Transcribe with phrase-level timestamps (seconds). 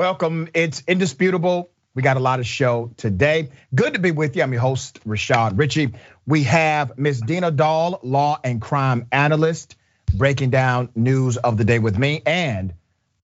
[0.00, 0.48] Welcome.
[0.54, 1.68] It's indisputable.
[1.94, 3.50] We got a lot of show today.
[3.74, 4.42] Good to be with you.
[4.42, 5.92] I'm your host, Rashad Richey.
[6.26, 9.76] We have Miss Dina Doll, law and crime analyst,
[10.14, 12.22] breaking down news of the day with me.
[12.24, 12.72] And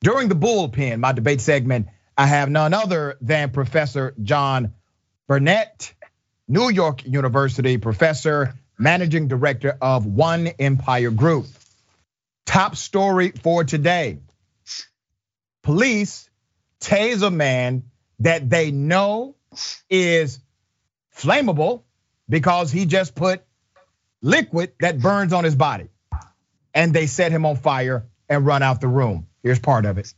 [0.03, 4.75] during the bullpen, my debate segment, I have none other than Professor John
[5.29, 5.95] Burnett,
[6.47, 11.47] New York University professor, managing director of One Empire Group.
[12.45, 14.19] Top story for today.
[15.63, 16.29] Police
[16.81, 17.85] tase a man
[18.21, 19.35] that they know
[19.91, 20.41] is
[21.15, 21.83] flammable
[22.29, 23.43] because he just put
[24.23, 25.89] liquid that burns on his body.
[26.75, 29.27] And they set him on fire and run out the room.
[29.43, 30.13] Here's part of it.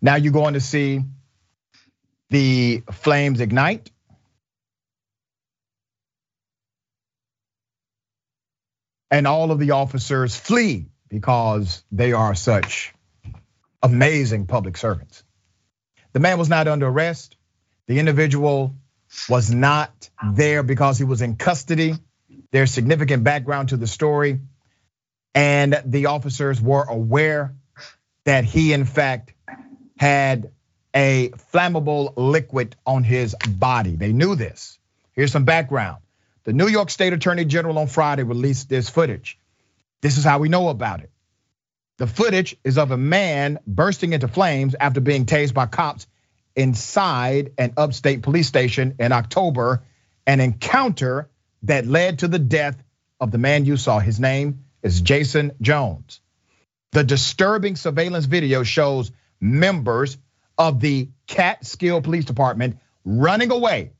[0.00, 1.02] Now you're going to see
[2.30, 3.90] the flames ignite.
[9.10, 12.94] And all of the officers flee because they are such
[13.82, 15.24] amazing public servants.
[16.12, 17.36] The man was not under arrest.
[17.86, 18.74] The individual
[19.28, 21.94] was not there because he was in custody.
[22.52, 24.40] There's significant background to the story.
[25.34, 27.54] And the officers were aware
[28.24, 29.32] that he, in fact,
[29.98, 30.50] had
[30.94, 33.96] a flammable liquid on his body.
[33.96, 34.78] They knew this.
[35.12, 36.02] Here's some background.
[36.44, 39.38] The New York State Attorney General on Friday released this footage.
[40.00, 41.10] This is how we know about it.
[41.98, 46.06] The footage is of a man bursting into flames after being tased by cops
[46.54, 49.82] inside an upstate police station in October,
[50.26, 51.28] an encounter
[51.64, 52.80] that led to the death
[53.20, 53.98] of the man you saw.
[53.98, 56.20] His name is Jason Jones.
[56.92, 59.10] The disturbing surveillance video shows
[59.40, 60.18] members
[60.56, 63.92] of the Catskill Police Department running away,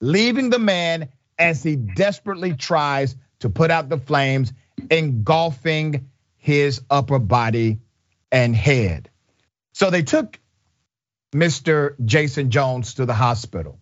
[0.00, 1.08] leaving the man
[1.38, 4.52] as he desperately tries to put out the flames,
[4.90, 7.80] engulfing his upper body
[8.32, 9.10] and head.
[9.72, 10.38] So they took
[11.32, 11.94] Mr.
[12.04, 13.78] Jason Jones to the hospital.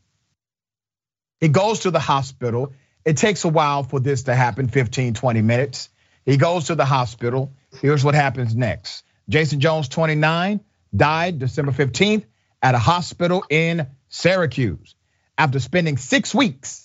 [1.41, 2.72] He goes to the hospital.
[3.04, 5.88] It takes a while for this to happen 15, 20 minutes.
[6.25, 7.53] He goes to the hospital.
[7.81, 10.60] Here's what happens next Jason Jones, 29,
[10.94, 12.25] died December 15th
[12.62, 14.94] at a hospital in Syracuse
[15.37, 16.82] after spending six weeks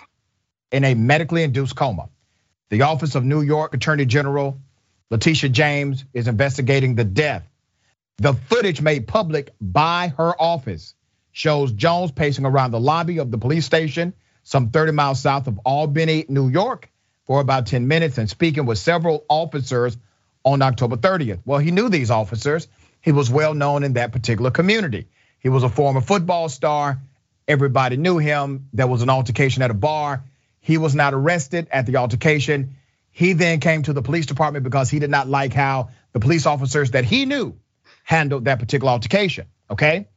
[0.72, 2.09] in a medically induced coma.
[2.69, 4.59] The Office of New York Attorney General
[5.09, 7.47] Letitia James is investigating the death.
[8.18, 10.96] The footage made public by her office
[11.31, 15.59] shows Jones pacing around the lobby of the police station, some 30 miles south of
[15.66, 16.90] Albany, New York,
[17.25, 19.97] for about 10 minutes and speaking with several officers
[20.44, 21.40] on October 30th.
[21.46, 22.68] Well, he knew these officers
[23.03, 25.08] he was well known in that particular community.
[25.40, 27.00] He was a former football star.
[27.47, 28.69] Everybody knew him.
[28.72, 30.24] There was an altercation at a bar.
[30.62, 32.78] He was not arrested at the altercation.
[33.12, 36.46] He then came to the police department because he did not like how the police
[36.46, 37.59] officers that he knew
[38.03, 39.47] handled that particular altercation.
[39.70, 40.08] Okay.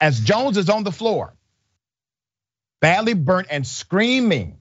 [0.00, 1.34] As Jones is on the floor,
[2.80, 4.58] badly burnt and screaming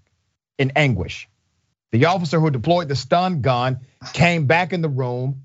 [0.57, 1.29] in anguish,
[1.91, 3.79] the officer who deployed the stun gun
[4.11, 5.43] came back in the room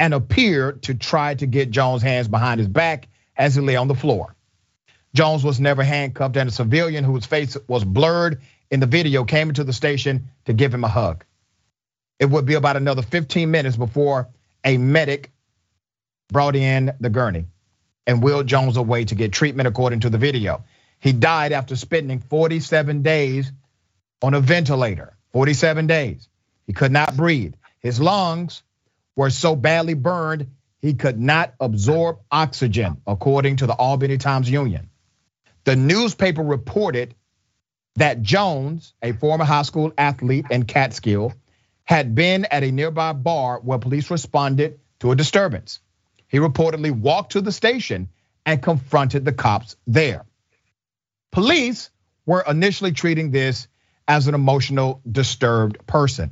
[0.00, 3.06] and appeared to try to get Jones' hands behind his back
[3.36, 4.34] as he lay on the floor.
[5.14, 8.40] Jones was never handcuffed, and a civilian whose face was blurred
[8.70, 11.24] in the video came into the station to give him a hug.
[12.18, 14.28] It would be about another 15 minutes before
[14.64, 15.30] a medic
[16.28, 17.44] brought in the gurney
[18.06, 20.64] and wheeled Jones away to get treatment, according to the video.
[20.98, 23.52] He died after spending 47 days
[24.22, 25.14] on a ventilator.
[25.32, 26.26] 47 days.
[26.66, 27.54] He could not breathe.
[27.80, 28.62] His lungs
[29.20, 30.46] were so badly burned
[30.80, 34.88] he could not absorb oxygen, according to the Albany Times Union.
[35.64, 37.14] The newspaper reported
[37.96, 41.34] that Jones, a former high school athlete in Catskill,
[41.84, 45.80] had been at a nearby bar where police responded to a disturbance.
[46.26, 48.08] He reportedly walked to the station
[48.46, 50.24] and confronted the cops there.
[51.30, 51.90] Police
[52.24, 53.68] were initially treating this
[54.08, 56.30] as an emotional disturbed person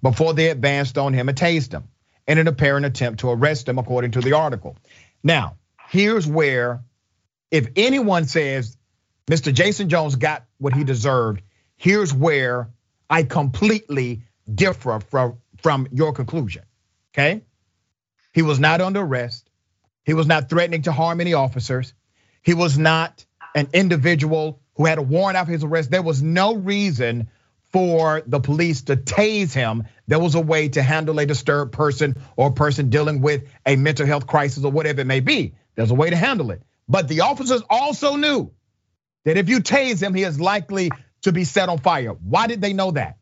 [0.00, 1.88] before they advanced on him and tased him
[2.26, 4.76] in an apparent attempt to arrest him, according to the article.
[5.22, 5.56] Now,
[5.88, 6.82] here's where,
[7.50, 8.76] if anyone says
[9.30, 9.52] Mr.
[9.52, 11.42] Jason Jones got what he deserved,
[11.76, 12.70] here's where
[13.08, 14.22] I completely
[14.52, 16.62] differ from, from your conclusion.
[17.14, 17.42] Okay?
[18.32, 19.48] He was not under arrest.
[20.04, 21.92] He was not threatening to harm any officers.
[22.42, 23.24] He was not
[23.54, 25.90] an individual who had a warrant out for his arrest.
[25.90, 27.28] There was no reason
[27.72, 32.16] for the police to tase him, there was a way to handle a disturbed person
[32.36, 35.54] or a person dealing with a mental health crisis or whatever it may be.
[35.74, 36.62] There's a way to handle it.
[36.88, 38.52] But the officers also knew
[39.24, 40.90] that if you tase him, he is likely
[41.22, 42.10] to be set on fire.
[42.10, 43.16] Why did they know that?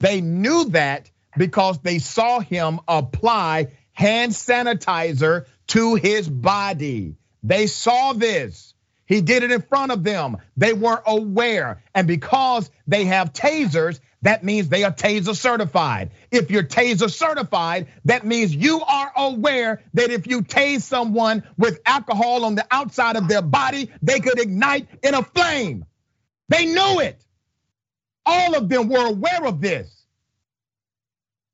[0.00, 7.16] They knew that because they saw him apply hand sanitizer to his body.
[7.42, 8.73] They saw this.
[9.06, 10.38] He did it in front of them.
[10.56, 11.82] They were aware.
[11.94, 16.10] And because they have tasers, that means they are taser certified.
[16.30, 21.80] If you're taser certified, that means you are aware that if you tase someone with
[21.84, 25.84] alcohol on the outside of their body, they could ignite in a flame.
[26.48, 27.22] They knew it.
[28.24, 29.90] All of them were aware of this.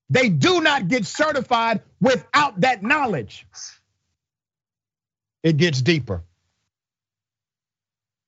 [0.08, 3.46] They do not get certified without that knowledge.
[5.42, 6.22] It gets deeper.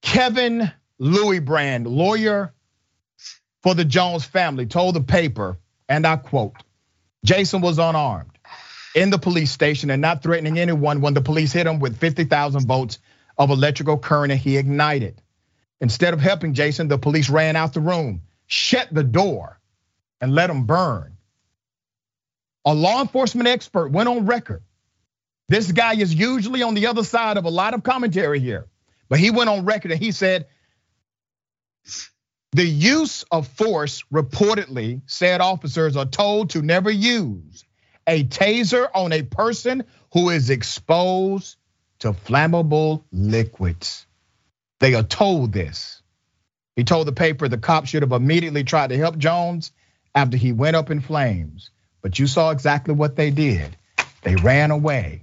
[0.03, 0.71] Kevin
[1.01, 2.53] Luibrand, lawyer
[3.63, 5.59] for the Jones family, told the paper,
[5.89, 6.55] and I quote,
[7.25, 8.31] Jason was unarmed
[8.95, 12.67] in the police station and not threatening anyone when the police hit him with 50,000
[12.67, 12.99] volts
[13.39, 15.21] of electrical current and he ignited.
[15.81, 19.59] Instead of helping Jason, the police ran out the room, shut the door,
[20.21, 21.17] and let him burn.
[22.65, 24.63] A law enforcement expert went on record.
[25.49, 28.67] This guy is usually on the other side of a lot of commentary here.
[29.09, 30.47] But he went on record and he said
[32.53, 37.65] the use of force reportedly said officers are told to never use
[38.07, 41.57] a taser on a person who is exposed
[42.01, 44.07] to flammable liquids.
[44.81, 46.03] They are told this.
[46.77, 49.73] He told the paper the cops should have immediately tried to help Jones
[50.15, 51.71] after he went up in flames.
[52.03, 53.77] But you saw exactly what they did.
[54.23, 55.23] They ran away.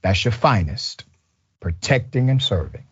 [0.00, 1.04] That's your finest
[1.62, 2.84] protecting and serving.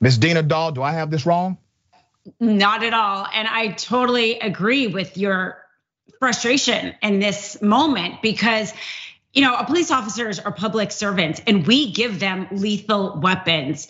[0.00, 0.18] Ms.
[0.18, 1.58] Dina Doll, do I have this wrong?
[2.38, 3.26] Not at all.
[3.34, 5.64] And I totally agree with your
[6.20, 8.72] frustration in this moment because
[9.32, 13.88] you know, police officers are public servants and we give them lethal weapons.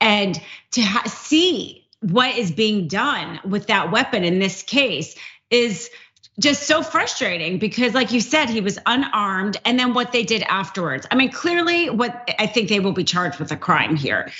[0.00, 0.40] And
[0.72, 5.14] to see what is being done with that weapon in this case
[5.50, 5.90] is
[6.38, 9.56] just so frustrating because like you said he was unarmed.
[9.64, 11.06] And then what they did afterwards.
[11.10, 14.30] I mean clearly what i think they will be charged with a crime here.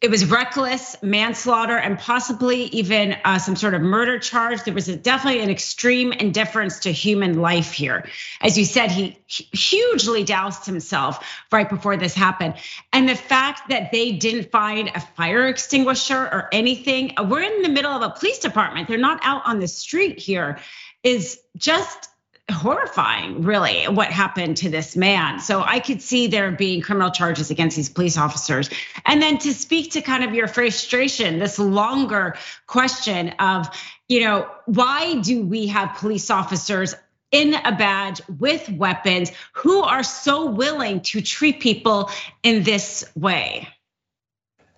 [0.00, 4.64] It was reckless manslaughter and possibly even uh, some sort of murder charge.
[4.64, 8.08] There was a, definitely an extreme indifference to human life here.
[8.40, 12.54] As you said he hugely doused himself right before this happened.
[12.92, 17.68] And the fact that they didn't find a fire extinguisher or anything we're in the
[17.68, 18.88] middle of a police department.
[18.88, 20.58] They're not out on the street here
[21.02, 22.08] is just
[22.50, 25.38] horrifying, really, what happened to this man.
[25.38, 28.70] So I could see there being criminal charges against these police officers.
[29.04, 32.36] And then to speak to kind of your frustration, this longer
[32.66, 33.68] question of,
[34.08, 36.94] you know, why do we have police officers
[37.30, 42.10] in a badge with weapons who are so willing to treat people
[42.42, 43.68] in this way?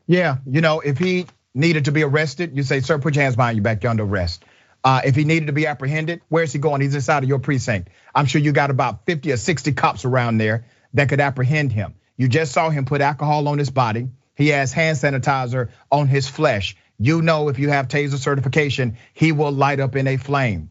[0.08, 3.36] Yeah, you know, if he needed to be arrested, you say, sir, put your hands
[3.36, 4.44] behind your back, you're under arrest.
[4.82, 6.80] Uh, if he needed to be apprehended, where's he going?
[6.80, 7.88] He's inside of your precinct.
[8.14, 11.94] I'm sure you got about 50 or 60 cops around there that could apprehend him.
[12.16, 14.08] You just saw him put alcohol on his body.
[14.34, 16.76] He has hand sanitizer on his flesh.
[16.98, 20.70] You know, if you have taser certification, he will light up in a flame.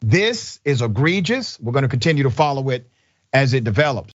[0.00, 1.58] This is egregious.
[1.60, 2.90] We're going to continue to follow it
[3.32, 4.12] as it develops.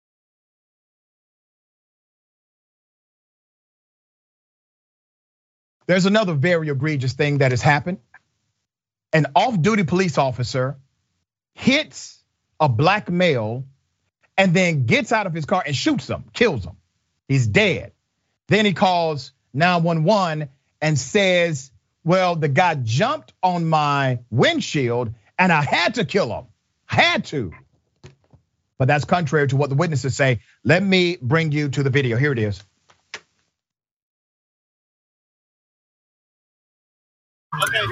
[5.87, 7.97] There's another very egregious thing that has happened
[9.13, 10.77] an off-duty police officer
[11.53, 12.21] hits
[12.59, 13.65] a black male
[14.37, 16.77] and then gets out of his car and shoots him, kills him.
[17.27, 17.91] He's dead.
[18.47, 20.49] Then he calls 911
[20.81, 21.71] and says,
[22.03, 26.45] Well, the guy jumped on my windshield and I had to kill him.
[26.85, 27.53] Had to.
[28.77, 30.39] But that's contrary to what the witnesses say.
[30.63, 32.17] Let me bring you to the video.
[32.17, 32.63] Here it is.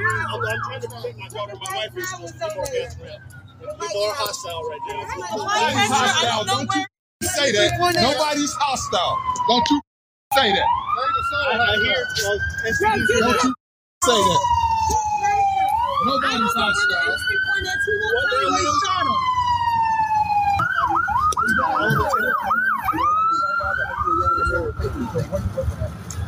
[0.08, 1.56] I'm, I'm trying to protect my daughter.
[1.56, 3.22] My wife is more best friend.
[3.60, 4.96] People are hostile right now.
[5.38, 6.46] Nobody's hostile.
[6.46, 6.86] Don't you
[7.28, 7.80] say that.
[7.80, 9.18] Nobody's hostile.
[9.48, 9.82] Don't you
[10.36, 10.68] say that.
[11.52, 12.06] I, I hear.
[12.18, 13.56] Don't you
[14.04, 14.44] say that.
[16.06, 16.98] Nobody's hostile.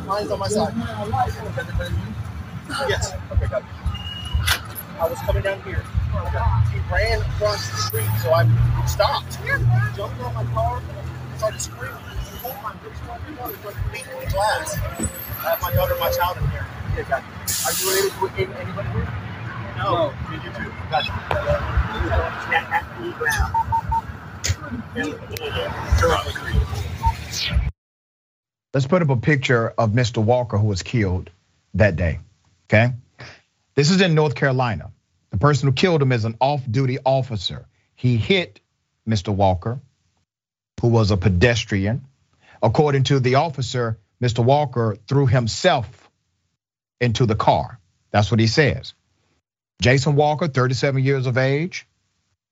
[0.06, 0.74] Mine's on my side.
[2.88, 3.12] Yes.
[3.32, 3.68] Okay, got it.
[5.00, 5.82] I was coming down here.
[6.72, 8.44] He ran across the street, so I
[8.86, 9.38] stopped.
[9.96, 10.82] Jumped on my car,
[11.38, 11.96] started screaming.
[12.30, 14.76] He pulled my wrist on my daughter, started beating the glass.
[14.76, 14.78] I
[15.50, 16.66] have my daughter and my child in here.
[16.96, 17.26] Yeah, got it.
[17.66, 17.86] Are you
[18.20, 19.08] related to anybody here?
[19.78, 20.12] No, no.
[20.30, 20.70] You too.
[20.90, 21.12] Gotcha.
[28.74, 30.22] Let's put up a picture of Mr.
[30.22, 31.30] Walker who was killed
[31.74, 32.20] that day.
[32.72, 32.92] Okay.
[33.74, 34.92] This is in North Carolina.
[35.30, 37.66] The person who killed him is an off duty officer.
[37.96, 38.60] He hit
[39.08, 39.34] Mr.
[39.34, 39.80] Walker,
[40.80, 42.06] who was a pedestrian.
[42.62, 44.44] According to the officer, Mr.
[44.44, 46.08] Walker threw himself
[47.00, 47.80] into the car.
[48.12, 48.94] That's what he says.
[49.82, 51.88] Jason Walker, 37 years of age,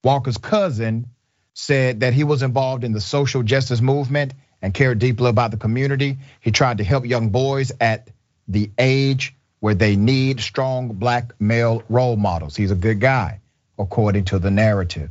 [0.03, 1.07] Walker's cousin
[1.55, 5.59] said that he was involved in the social justice movement and cared deeply about the
[5.59, 6.19] community.
[6.41, 8.11] He tried to help young boys at
[8.49, 12.57] the age where they need strong black male role models.
[12.57, 13.41] He's a good guy,
[13.79, 15.11] according to the narrative.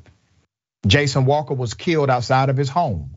[0.86, 3.16] Jason Walker was killed outside of his home.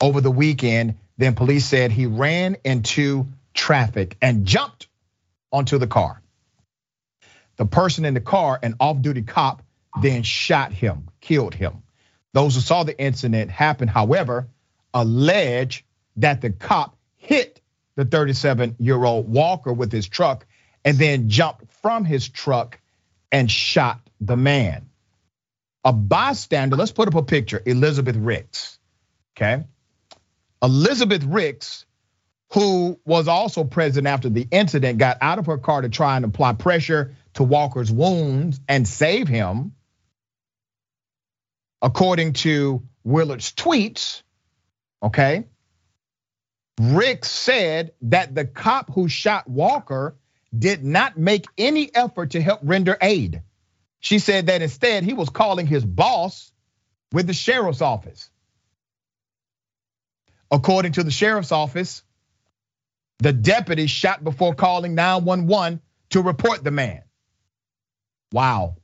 [0.00, 4.88] Over the weekend, then police said he ran into traffic and jumped
[5.52, 6.20] onto the car.
[7.56, 9.62] The person in the car, an off duty cop,
[10.00, 11.82] then shot him, killed him.
[12.32, 14.48] Those who saw the incident happen, however,
[14.94, 15.84] allege
[16.16, 17.60] that the cop hit
[17.96, 20.46] the 37 year old Walker with his truck
[20.88, 22.80] and then jumped from his truck
[23.30, 24.88] and shot the man.
[25.84, 28.78] A bystander, let's put up a picture Elizabeth Ricks,
[29.36, 29.64] okay?
[30.62, 31.84] Elizabeth Ricks,
[32.54, 36.24] who was also present after the incident, got out of her car to try and
[36.24, 39.74] apply pressure to Walker's wounds and save him.
[41.82, 44.22] According to Willard's tweets,
[45.02, 45.44] okay?
[46.80, 50.16] Ricks said that the cop who shot Walker
[50.58, 53.42] did not make any effort to help render aid.
[54.00, 56.52] She said that instead he was calling his boss
[57.12, 58.30] with the sheriff's office.
[60.50, 62.02] According to the sheriff's office,
[63.18, 67.02] the deputy shot before calling 911 to report the man.
[68.32, 68.76] Wow.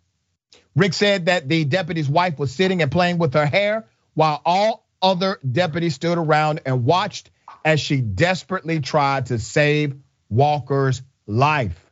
[0.74, 4.86] Rick said that the deputy's wife was sitting and playing with her hair while all
[5.00, 7.30] other deputies stood around and watched
[7.64, 9.94] as she desperately tried to save
[10.28, 11.90] Walker's life.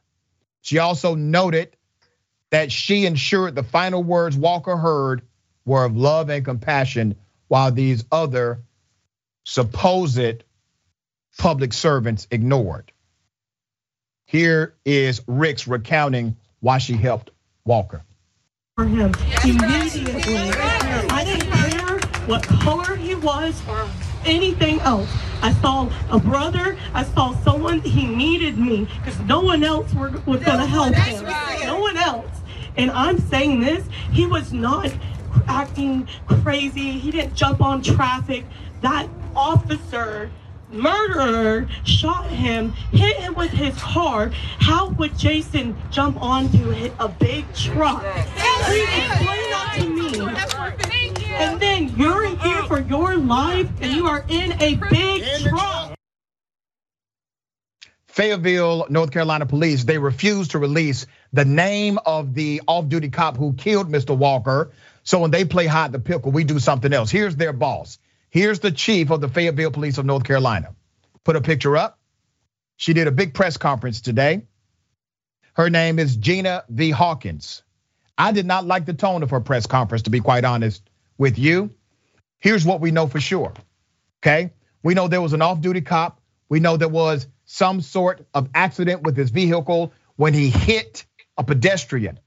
[0.60, 1.76] She also noted
[2.50, 5.22] that she ensured the final words Walker heard
[5.64, 7.16] were of love and compassion,
[7.48, 8.62] while these other
[9.44, 10.44] supposed
[11.38, 12.92] public servants ignored.
[14.26, 17.30] Here is Rick's recounting why she helped
[17.64, 18.02] Walker.
[18.76, 19.12] For him
[19.44, 20.50] immediately.
[21.10, 23.86] I didn't care what color he was or
[24.24, 25.10] anything else.
[25.42, 26.76] I saw a brother.
[26.94, 27.80] I saw someone.
[27.80, 31.24] He needed me because no one else were, was going to help him.
[31.66, 32.30] No one else.
[32.76, 33.84] And I'm saying this.
[34.12, 34.92] He was not
[35.48, 36.92] acting crazy.
[36.92, 38.44] He didn't jump on traffic.
[38.82, 40.30] That officer
[40.72, 47.08] murderer shot him, hit him with his car, how would Jason jump onto hit a
[47.08, 48.02] big truck?
[48.64, 51.01] Please explain that to me.
[51.42, 55.92] And then you're here for your life and you are in a big truck.
[58.06, 63.54] Fayetteville, North Carolina police, they refused to release the name of the off-duty cop who
[63.54, 64.16] killed Mr.
[64.16, 64.70] Walker.
[65.02, 67.10] So when they play hide the pickle, we do something else.
[67.10, 67.98] Here's their boss.
[68.30, 70.76] Here's the chief of the Fayetteville Police of North Carolina.
[71.24, 71.98] Put a picture up.
[72.76, 74.46] She did a big press conference today.
[75.54, 76.90] Her name is Gina V.
[76.90, 77.64] Hawkins.
[78.16, 80.88] I did not like the tone of her press conference, to be quite honest
[81.18, 81.70] with you.
[82.38, 83.52] Here's what we know for sure.
[84.20, 84.52] Okay.
[84.82, 86.20] We know there was an off duty cop.
[86.48, 91.04] We know there was some sort of accident with his vehicle when he hit
[91.36, 92.18] a pedestrian.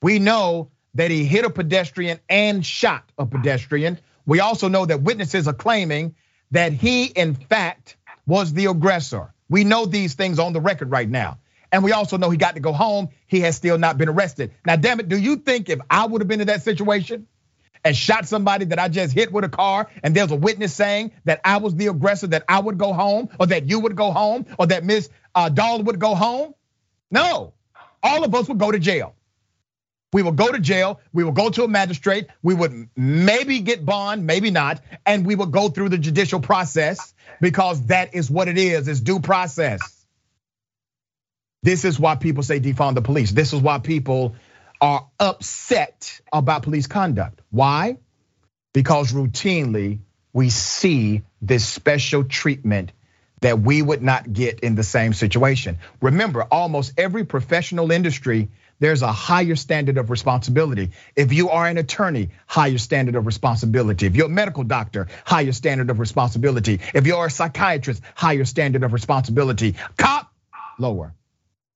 [0.00, 3.98] We know that he hit a pedestrian and shot a pedestrian.
[4.26, 6.14] We also know that witnesses are claiming
[6.50, 7.96] that he, in fact,
[8.26, 9.34] was the aggressor.
[9.48, 11.38] We know these things on the record right now.
[11.72, 13.08] And we also know he got to go home.
[13.26, 14.52] He has still not been arrested.
[14.64, 17.26] Now, damn it, do you think if I would have been in that situation,
[17.84, 21.12] and shot somebody that I just hit with a car, and there's a witness saying
[21.24, 24.10] that I was the aggressor, that I would go home, or that you would go
[24.10, 26.54] home, or that Miss uh, Doll would go home?
[27.10, 27.52] No,
[28.02, 29.14] all of us would go to jail.
[30.12, 31.00] We will go to jail.
[31.12, 32.28] We will go to a magistrate.
[32.40, 37.14] We would maybe get bond, maybe not, and we will go through the judicial process
[37.40, 38.86] because that is what it is.
[38.86, 40.06] It's due process.
[41.64, 43.32] This is why people say defund the police.
[43.32, 44.36] This is why people
[44.84, 47.40] are upset about police conduct.
[47.50, 47.96] Why?
[48.74, 50.00] Because routinely
[50.34, 52.92] we see this special treatment
[53.40, 55.78] that we would not get in the same situation.
[56.02, 60.90] Remember, almost every professional industry, there's a higher standard of responsibility.
[61.16, 64.04] If you are an attorney, higher standard of responsibility.
[64.04, 66.80] If you're a medical doctor, higher standard of responsibility.
[66.92, 69.76] If you're a psychiatrist, higher standard of responsibility.
[69.96, 70.30] Cop,
[70.78, 71.14] lower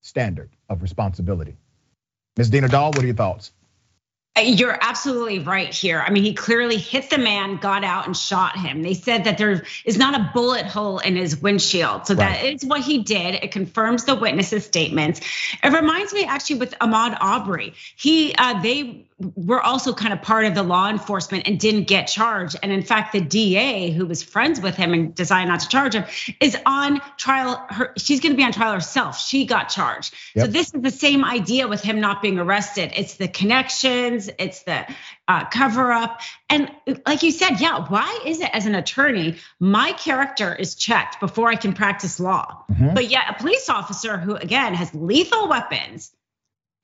[0.03, 1.57] standard of responsibility.
[2.39, 2.51] Ms.
[2.51, 3.51] Dina Doll, what are your thoughts?
[4.41, 6.01] You're absolutely right here.
[6.01, 8.83] I mean, he clearly hit the man, got out, and shot him.
[8.83, 12.07] They said that there is not a bullet hole in his windshield.
[12.07, 12.41] So right.
[12.41, 13.35] that is what he did.
[13.35, 15.21] It confirms the witnesses' statements.
[15.65, 17.75] It reminds me actually with Ahmaud Arbery.
[17.97, 22.07] He, uh, they were also kind of part of the law enforcement and didn't get
[22.07, 22.57] charged.
[22.63, 25.95] And in fact, the DA who was friends with him and decided not to charge
[25.95, 26.05] him
[26.41, 27.65] is on trial.
[27.69, 29.19] Her, she's going to be on trial herself.
[29.21, 30.15] She got charged.
[30.35, 30.47] Yep.
[30.47, 32.93] So this is the same idea with him not being arrested.
[32.95, 34.87] It's the connections, it's the
[35.27, 36.21] uh, cover up.
[36.49, 36.71] And
[37.05, 41.49] like you said, yeah, why is it as an attorney, my character is checked before
[41.49, 42.65] I can practice law?
[42.71, 42.95] Mm-hmm.
[42.95, 46.13] But yet a police officer who again has lethal weapons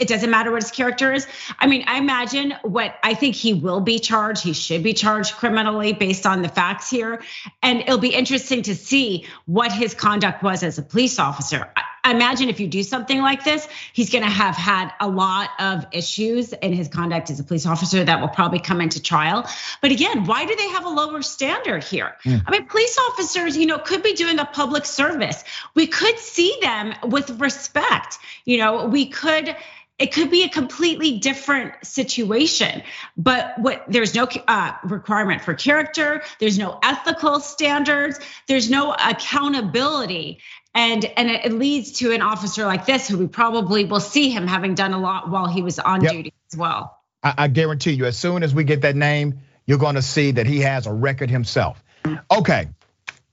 [0.00, 1.26] it doesn't matter what his character is.
[1.58, 4.42] I mean, I imagine what I think he will be charged.
[4.42, 7.22] He should be charged criminally based on the facts here.
[7.62, 11.70] And it'll be interesting to see what his conduct was as a police officer.
[12.02, 15.50] I imagine if you do something like this, he's going to have had a lot
[15.58, 19.48] of issues in his conduct as a police officer that will probably come into trial.
[19.80, 22.14] But again, why do they have a lower standard here?
[22.24, 22.42] Mm.
[22.46, 25.44] I mean, police officers, you know, could be doing a public service.
[25.74, 28.18] We could see them with respect.
[28.44, 29.56] You know, we could
[29.98, 32.82] it could be a completely different situation
[33.16, 40.40] but what there's no uh, requirement for character there's no ethical standards there's no accountability.
[40.76, 44.46] And and it leads to an officer like this who we probably will see him
[44.46, 46.12] having done a lot while he was on yep.
[46.12, 46.98] duty as well.
[47.22, 50.32] I, I guarantee you as soon as we get that name you're going to see
[50.32, 51.82] that he has a record himself.
[52.30, 52.68] Okay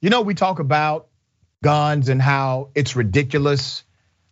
[0.02, 1.08] you know we talk about
[1.64, 3.84] guns and how it's ridiculous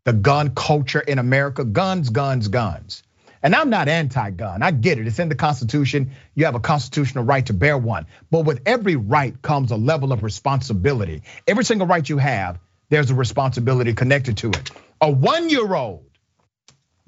[0.03, 3.03] the gun culture in America guns, guns, guns.
[3.41, 4.61] And I'm not anti gun.
[4.61, 5.07] I get it.
[5.07, 6.11] It's in the Constitution.
[6.35, 8.05] You have a constitutional right to bear one.
[8.31, 11.23] But with every right comes a level of responsibility.
[11.47, 12.59] Every single right you have,
[12.89, 14.71] there's a responsibility connected to it.
[14.99, 16.05] A one year old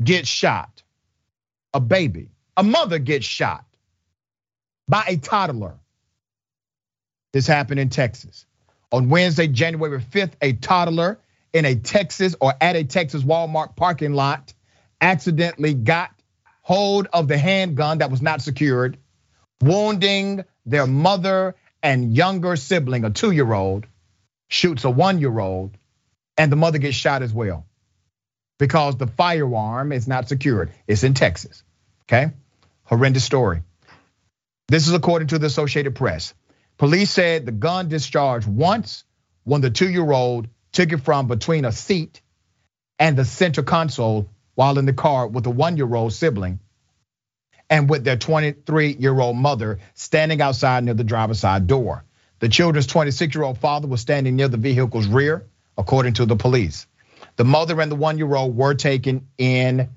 [0.01, 0.83] gets shot,
[1.73, 3.65] a baby, a mother gets shot
[4.87, 5.75] by a toddler.
[7.33, 8.45] This happened in Texas.
[8.91, 11.19] On Wednesday, January 5th, a toddler
[11.53, 14.53] in a Texas or at a Texas Walmart parking lot
[14.99, 16.11] accidentally got
[16.61, 18.97] hold of the handgun that was not secured,
[19.61, 23.87] wounding their mother and younger sibling, a two year old,
[24.47, 25.71] shoots a one year old,
[26.37, 27.65] and the mother gets shot as well
[28.57, 30.71] because the firearm is not secured.
[30.87, 31.63] It's in Texas.
[32.03, 32.31] Okay?
[32.83, 33.63] Horrendous story.
[34.67, 36.33] This is according to the Associated Press.
[36.77, 39.03] Police said the gun discharged once
[39.43, 42.21] when the two year old took it from between a seat
[42.99, 46.59] and the center console while in the car with a one year old sibling
[47.69, 52.03] and with their 23 year old mother standing outside near the driver's side door.
[52.39, 56.35] The children's 26 year old father was standing near the vehicle's rear, according to the
[56.35, 56.87] police.
[57.37, 59.89] The mother and the one year old were taken in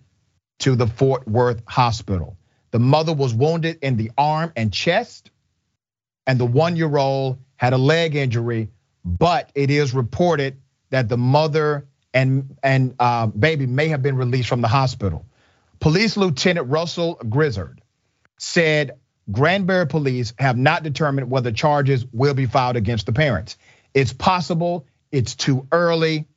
[0.61, 2.37] to the Fort Worth hospital.
[2.71, 5.31] The mother was wounded in the arm and chest,
[6.27, 8.69] and the one year old had a leg injury,
[9.05, 10.59] but it is reported
[10.95, 15.27] that the mother and and uh, baby may have been released from the hospital.
[15.81, 17.83] Police Lieutenant Russell Grizzard
[18.39, 18.93] said
[19.29, 23.57] Granbury police have not determined whether charges will be filed against the parents.
[23.93, 26.29] It's possible it's too early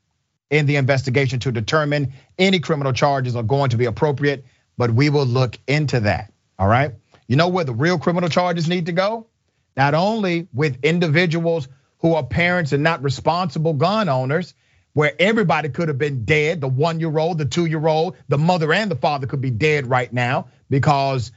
[0.50, 4.43] in the investigation to determine any criminal charges are going to be appropriate,
[4.76, 6.34] but we will look into that.
[6.58, 6.93] All right.
[7.28, 9.28] You know where the real criminal charges need to go?
[9.76, 11.67] Not only with individuals
[12.00, 14.54] who are parents and not responsible gun owners,
[14.94, 18.38] where everybody could have been dead the one year old, the two year old, the
[18.38, 21.32] mother and the father could be dead right now because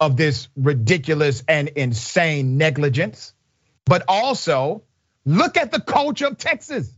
[0.00, 3.32] of this ridiculous and insane negligence.
[3.86, 4.82] But also,
[5.24, 6.90] look at the culture of Texas.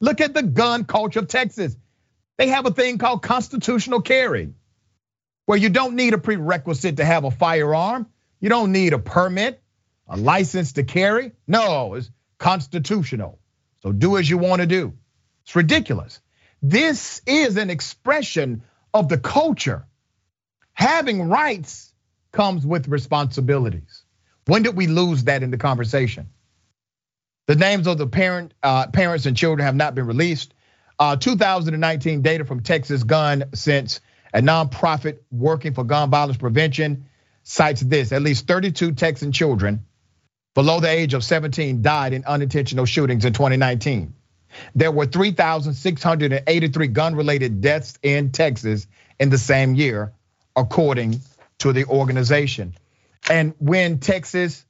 [0.00, 1.76] Look at the gun culture of Texas.
[2.36, 4.52] They have a thing called constitutional carry,
[5.46, 8.06] where you don't need a prerequisite to have a firearm.
[8.40, 9.60] You don't need a permit
[10.08, 11.32] a license to carry?
[11.46, 13.38] No, it's constitutional.
[13.82, 14.94] So do as you want to do.
[15.44, 16.20] It's ridiculous.
[16.62, 19.86] This is an expression of the culture.
[20.72, 21.92] Having rights
[22.32, 24.04] comes with responsibilities.
[24.46, 26.30] When did we lose that in the conversation?
[27.46, 30.54] The names of the parent, uh, parents and children have not been released.
[30.98, 34.00] Uh, 2019 data from Texas Gun Sense,
[34.34, 37.06] a nonprofit working for gun violence prevention,
[37.44, 39.86] cites this: at least 32 Texan children
[40.58, 44.12] below the age of 17 died in unintentional shootings in 2019.
[44.74, 48.88] There were 3,683 gun related deaths in Texas
[49.20, 50.12] in the same year,
[50.56, 51.20] according
[51.58, 52.74] to the organization.
[53.30, 54.64] And when Texas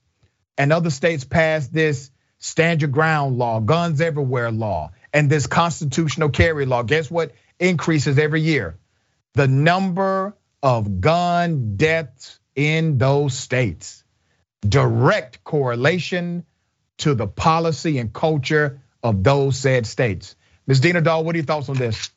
[0.59, 6.29] and other states passed this stand your ground law, guns everywhere law, and this constitutional
[6.29, 8.77] carry law, guess what increases every year?
[9.38, 14.03] the number of gun deaths in those states.
[14.66, 16.44] Direct correlation
[16.98, 20.36] to the policy and culture of those said states.
[20.66, 20.80] Ms.
[20.80, 22.10] Dina Doll, what are your thoughts on this?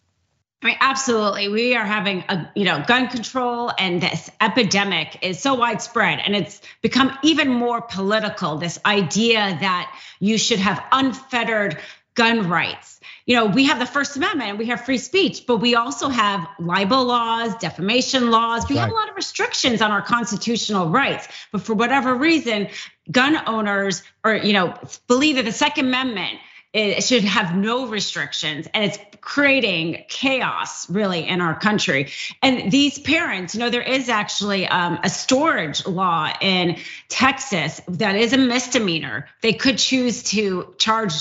[0.64, 1.50] I mean, absolutely.
[1.50, 6.36] We are having a, you know, gun control and this epidemic is so widespread and
[6.36, 8.58] it's become even more political.
[8.58, 11.80] This idea that you should have unfettered
[12.14, 13.00] gun rights.
[13.26, 16.10] You know, we have the First Amendment, and we have free speech, but we also
[16.10, 18.68] have libel laws, defamation laws.
[18.68, 18.84] We right.
[18.84, 21.28] have a lot of restrictions on our constitutional rights.
[21.52, 22.70] But for whatever reason,
[23.12, 24.74] gun owners or, you know,
[25.08, 26.40] believe that the Second Amendment
[26.74, 32.10] it should have no restrictions and it's creating chaos really in our country
[32.42, 36.78] and these parents you know there is actually um, a storage law in
[37.10, 41.14] texas that is a misdemeanor they could choose to charge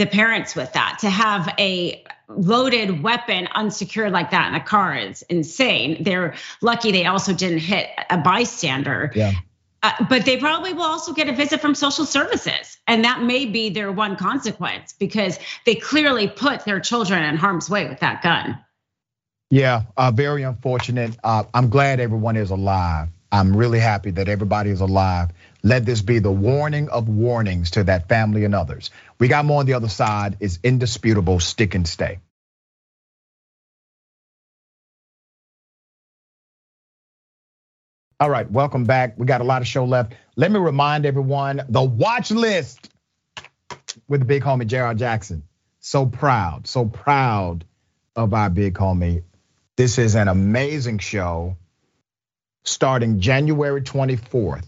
[0.00, 4.96] the parents with that to have a loaded weapon unsecured like that in a car
[4.96, 9.32] is insane they're lucky they also didn't hit a bystander yeah.
[9.82, 12.76] Uh, but they probably will also get a visit from social services.
[12.86, 17.70] And that may be their one consequence because they clearly put their children in harm's
[17.70, 18.58] way with that gun.
[19.48, 21.16] Yeah, uh, very unfortunate.
[21.24, 23.08] Uh, I'm glad everyone is alive.
[23.32, 25.30] I'm really happy that everybody is alive.
[25.62, 28.90] Let this be the warning of warnings to that family and others.
[29.18, 30.36] We got more on the other side.
[30.40, 31.40] It's indisputable.
[31.40, 32.18] Stick and stay.
[38.20, 39.14] All right, welcome back.
[39.16, 40.12] We got a lot of show left.
[40.36, 42.90] Let me remind everyone the watch list
[44.08, 44.94] with the big homie J.R.
[44.94, 45.42] Jackson.
[45.80, 47.64] So proud, so proud
[48.14, 49.22] of our big homie.
[49.76, 51.56] This is an amazing show
[52.64, 54.66] starting January 24th.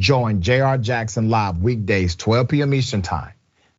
[0.00, 0.78] Join J.R.
[0.78, 2.74] Jackson live weekdays, 12 p.m.
[2.74, 3.32] Eastern Time,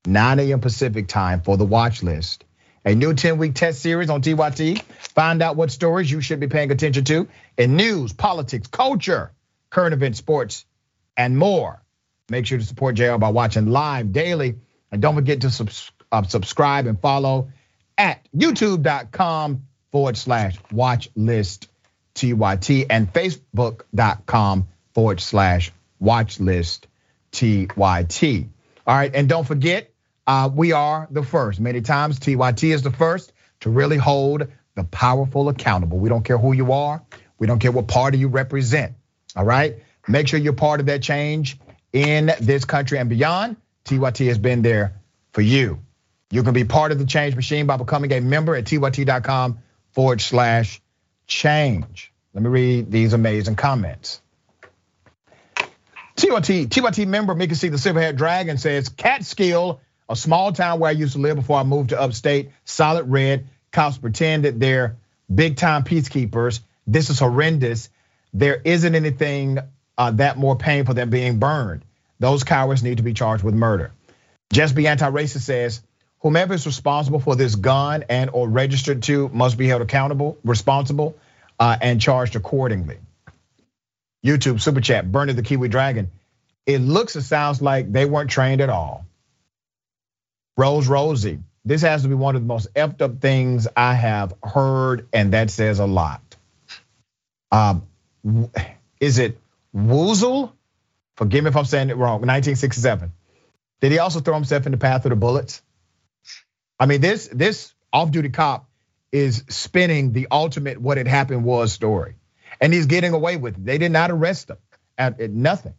[0.06, 0.62] 9 a.m.
[0.62, 2.45] Pacific Time for the watch list
[2.86, 4.82] a new 10 week test series on TYT.
[4.82, 9.32] Find out what stories you should be paying attention to in news, politics, culture,
[9.69, 10.65] current events, sports,
[11.17, 11.82] and more.
[12.30, 14.56] Make sure to support JR by watching live daily.
[14.91, 15.69] And don't forget to
[16.12, 17.49] uh, subscribe and follow
[17.97, 21.67] at youtube.com forward slash watch list
[22.13, 26.88] TYT and facebook.com forward slash watch list
[27.31, 28.49] TYT.
[28.88, 29.91] All right, and don't forget,
[30.27, 31.60] uh, we are the first.
[31.60, 35.97] Many times TYT is the first to really hold the powerful accountable.
[35.97, 37.01] We don't care who you are.
[37.38, 38.95] We don't care what party you represent.
[39.36, 39.77] All right.
[40.08, 41.58] Make sure you're part of that change
[41.91, 43.58] in this country and beyond.
[43.86, 44.99] TYT has been there
[45.31, 45.79] for you.
[46.31, 49.60] You can be part of the change machine by becoming a member at tyt.com
[49.91, 50.81] forward slash
[51.27, 52.12] change.
[52.34, 54.21] Let me read these amazing comments.
[56.15, 57.67] TYT, TYT member Mickey C.
[57.67, 61.63] the Silverhead Dragon says Catskill a small town where I used to live before I
[61.63, 63.47] moved to upstate, solid red.
[63.71, 64.97] Cops pretend that they're
[65.34, 66.60] big time peacekeepers.
[66.88, 67.89] This is horrendous.
[68.34, 69.60] There isn't anything
[69.97, 71.84] uh, that more painful than being burned.
[72.19, 73.91] Those cowards need to be charged with murder.
[74.54, 75.82] Just be anti-racist says,
[76.19, 81.17] whomever is responsible for this gun and or registered to must be held accountable, responsible,
[81.60, 82.97] uh, and charged accordingly.
[84.25, 86.11] YouTube super chat, Bernie the Kiwi Dragon.
[86.65, 89.05] It looks and sounds like they weren't trained at all.
[90.57, 94.33] Rose Rosie, this has to be one of the most effed up things I have
[94.43, 96.21] heard, and that says a lot.
[97.51, 97.83] Um,
[98.99, 99.38] is it
[99.75, 100.51] Woozle?
[101.17, 102.21] Forgive me if I'm saying it wrong.
[102.21, 103.11] 1967.
[103.81, 105.61] Did he also throw himself in the path of the bullets?
[106.79, 108.67] I mean, this this off-duty cop
[109.11, 112.15] is spinning the ultimate what had happened was story,
[112.61, 113.65] and he's getting away with it.
[113.65, 114.57] They did not arrest him
[114.97, 115.73] at, at nothing.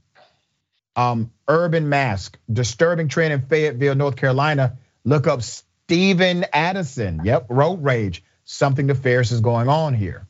[0.94, 4.78] Um, urban mask, disturbing trend in Fayetteville, North Carolina.
[5.04, 7.22] Look up Stephen Addison.
[7.24, 8.24] Yep, road rage.
[8.44, 10.26] Something nefarious is going on here.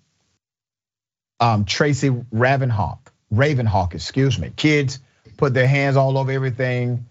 [1.38, 2.98] Um, Tracy Ravenhawk,
[3.32, 4.50] Ravenhawk, excuse me.
[4.56, 4.98] Kids
[5.36, 7.06] put their hands all over everything.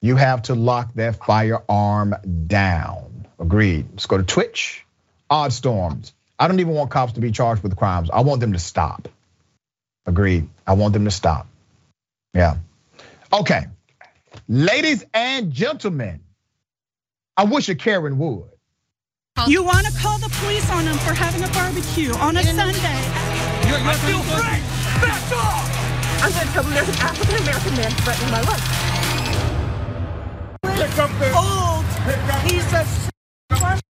[0.00, 2.14] You have to lock that firearm
[2.46, 3.26] down.
[3.38, 3.88] Agreed.
[3.90, 4.84] Let's go to Twitch.
[5.30, 6.12] Odd storms.
[6.38, 8.10] I don't even want cops to be charged with crimes.
[8.10, 9.08] I want them to stop.
[10.06, 10.48] Agreed.
[10.66, 11.46] I want them to stop.
[12.34, 12.56] Yeah.
[13.32, 13.66] Okay,
[14.48, 16.20] ladies and gentlemen,
[17.36, 18.48] I wish a Karen would.
[19.46, 22.78] You want to call the police on them for having a barbecue on a Sunday?
[23.68, 24.60] You're, you're I feel free.
[25.00, 25.78] Back off!
[26.22, 28.64] I'm going to tell them there's an African American man threatening my life.
[30.62, 31.84] Pick up the old.
[32.04, 32.40] Pick up.
[32.50, 33.87] He's a.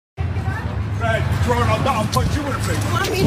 [1.43, 2.79] Hey, throwing on down, punch you in the face.
[2.87, 3.27] I mean,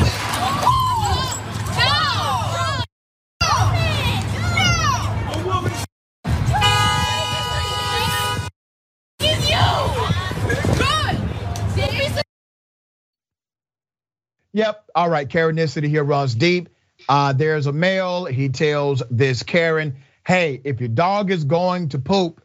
[14.54, 14.89] Yep.
[14.95, 15.28] All right.
[15.28, 16.69] Karenicity here runs deep.
[17.10, 18.23] Uh, there's a male.
[18.23, 22.41] He tells this Karen, "Hey, if your dog is going to poop,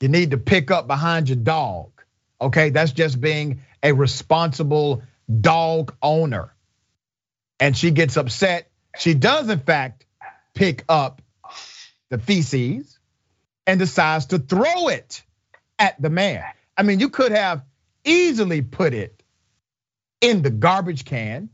[0.00, 1.90] you need to pick up behind your dog."
[2.40, 5.02] Okay, that's just being a responsible
[5.40, 6.54] dog owner.
[7.58, 8.70] And she gets upset.
[8.98, 10.06] She does, in fact,
[10.54, 11.22] pick up
[12.08, 12.98] the feces
[13.66, 15.22] and decides to throw it
[15.78, 16.44] at the man.
[16.76, 17.62] I mean, you could have
[18.04, 19.22] easily put it
[20.20, 21.50] in the garbage can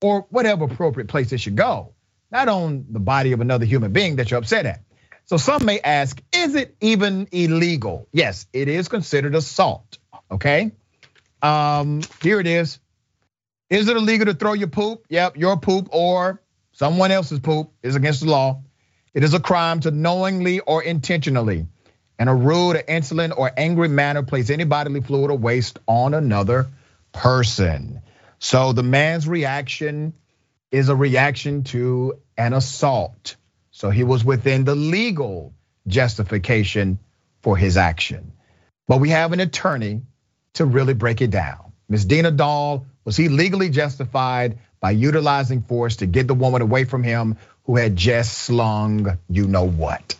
[0.00, 1.94] or whatever appropriate place it should go,
[2.30, 4.80] not on the body of another human being that you're upset at.
[5.26, 8.08] So some may ask, is it even illegal?
[8.12, 9.98] Yes, it is considered assault,
[10.30, 10.72] okay?
[11.42, 12.78] Um, here it is.
[13.68, 15.04] Is it illegal to throw your poop?
[15.08, 18.62] Yep, your poop or someone else's poop is against the law.
[19.14, 21.66] It is a crime to knowingly or intentionally,
[22.18, 26.14] in a rude or insolent or angry manner, place any bodily fluid or waste on
[26.14, 26.68] another
[27.12, 28.02] person.
[28.38, 30.14] So the man's reaction
[30.70, 33.36] is a reaction to an assault.
[33.70, 35.54] So he was within the legal
[35.86, 36.98] justification
[37.42, 38.32] for his action.
[38.86, 40.02] But we have an attorney
[40.54, 41.72] to really break it down.
[41.88, 42.04] Ms.
[42.04, 47.02] Dina Doll, was he legally justified by utilizing force to get the woman away from
[47.02, 50.14] him who had just slung you know what?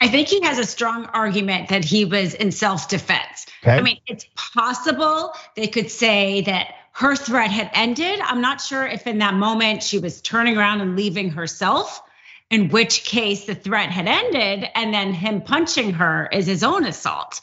[0.00, 3.46] I think he has a strong argument that he was in self defense.
[3.62, 3.76] Okay.
[3.76, 8.20] I mean, it's possible they could say that her threat had ended.
[8.20, 12.02] I'm not sure if in that moment she was turning around and leaving herself,
[12.50, 16.84] in which case the threat had ended, and then him punching her is his own
[16.84, 17.40] assault.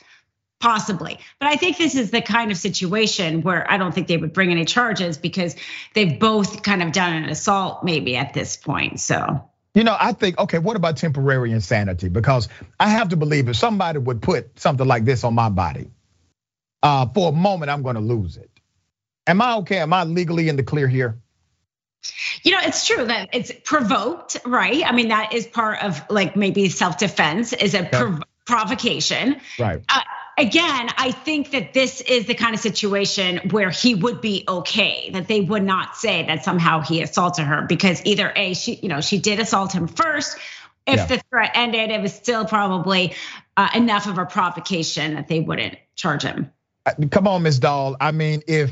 [0.59, 1.19] Possibly.
[1.39, 4.33] But I think this is the kind of situation where I don't think they would
[4.33, 5.55] bring any charges because
[5.93, 8.99] they've both kind of done an assault maybe at this point.
[8.99, 9.43] So.
[9.75, 12.09] You know, I think, okay, what about temporary insanity?
[12.09, 15.91] Because I have to believe if somebody would put something like this on my body,
[16.81, 18.49] uh, for a moment, I'm gonna lose it.
[19.27, 19.77] Am I okay?
[19.77, 21.19] Am I legally in the clear here?
[22.43, 24.83] You know, it's true that it's provoked, right?
[24.85, 29.39] I mean, that is part of like maybe self defense is a prov- provocation.
[29.59, 29.83] Right.
[29.89, 30.01] Uh,
[30.37, 35.09] again, I think that this is the kind of situation where he would be okay,
[35.11, 38.89] that they would not say that somehow he assaulted her because either A, she, you
[38.89, 40.37] know, she did assault him first.
[40.85, 41.05] If yeah.
[41.05, 43.13] the threat ended, it was still probably
[43.57, 46.51] uh, enough of a provocation that they wouldn't charge him.
[46.85, 47.97] Uh, come on, Miss Doll.
[47.99, 48.71] I mean, if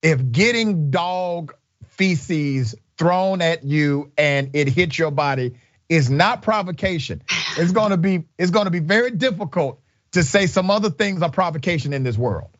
[0.00, 1.54] if getting dog
[1.88, 5.54] feces thrown at you and it hits your body
[5.90, 7.20] is not provocation,
[7.58, 9.78] it's gonna be it's gonna be very difficult
[10.12, 12.50] to say some other things are provocation in this world.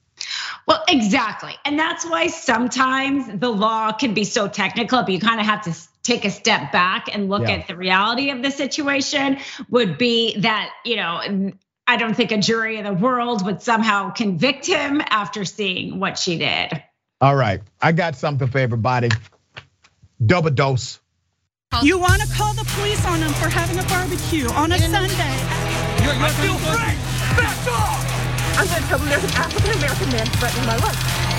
[0.67, 1.55] Well, exactly.
[1.65, 5.63] And that's why sometimes the law can be so technical, but you kind of have
[5.63, 7.55] to take a step back and look yeah.
[7.55, 9.39] at the reality of the situation
[9.71, 11.53] would be that, you know,
[11.87, 16.19] I don't think a jury in the world would somehow convict him after seeing what
[16.19, 16.83] she did.
[17.21, 17.61] All right.
[17.81, 19.11] I got something for everybody.
[20.25, 21.01] Double dose.
[21.83, 25.15] You want to call the police on him for having a barbecue on a Sunday.
[26.05, 27.12] You're, you're I feel free.
[27.37, 28.59] Back off!
[28.59, 31.32] I'm to tell them there's an African American man threatening my life.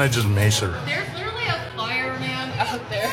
[0.00, 0.68] I just mace her?
[0.86, 3.12] There's literally a fireman out there.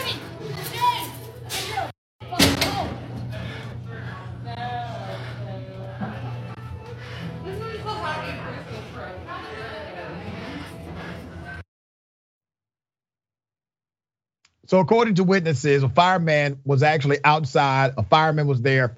[14.67, 17.93] So, according to witnesses, a fireman was actually outside.
[17.97, 18.97] A fireman was there.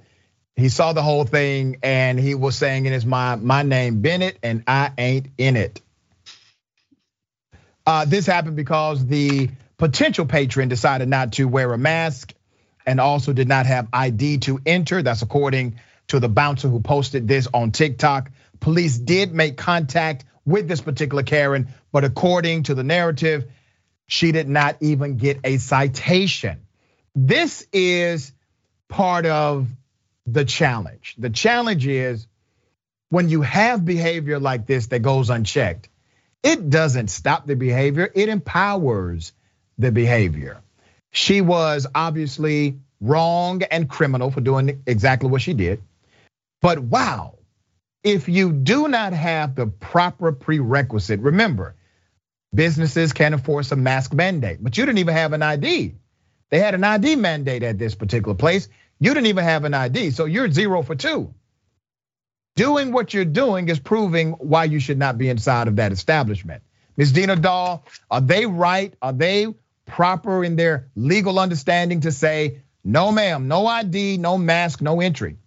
[0.56, 4.38] He saw the whole thing and he was saying in his mind, My name Bennett,
[4.42, 5.82] and I ain't in it.
[7.90, 9.50] Uh, this happened because the
[9.80, 12.36] potential patron decided not to wear a mask
[12.86, 15.02] and also did not have ID to enter.
[15.02, 18.30] That's according to the bouncer who posted this on TikTok.
[18.60, 23.46] Police did make contact with this particular Karen, but according to the narrative,
[24.06, 26.68] she did not even get a citation.
[27.16, 28.32] This is
[28.88, 29.68] part of
[30.28, 31.16] the challenge.
[31.18, 32.28] The challenge is
[33.10, 35.90] when you have behavior like this that goes unchecked,
[36.44, 39.34] it doesn't stop the behavior, it empowers
[39.78, 40.62] the behavior.
[41.12, 45.82] She was obviously wrong and criminal for doing exactly what she did.
[46.62, 47.40] But wow,
[48.04, 51.76] if you do not have the proper prerequisite, remember,
[52.54, 55.96] businesses can enforce a mask mandate, but you didn't even have an ID.
[56.50, 58.68] They had an ID mandate at this particular place.
[59.00, 61.34] You didn't even have an ID, so you're zero for two.
[62.60, 66.62] Doing what you're doing is proving why you should not be inside of that establishment.
[66.98, 67.14] Ms.
[67.14, 68.94] Dina Doll, are they right?
[69.02, 69.48] Are they
[69.86, 75.38] proper in their legal understanding to say, no, ma'am, no ID, no mask, no entry?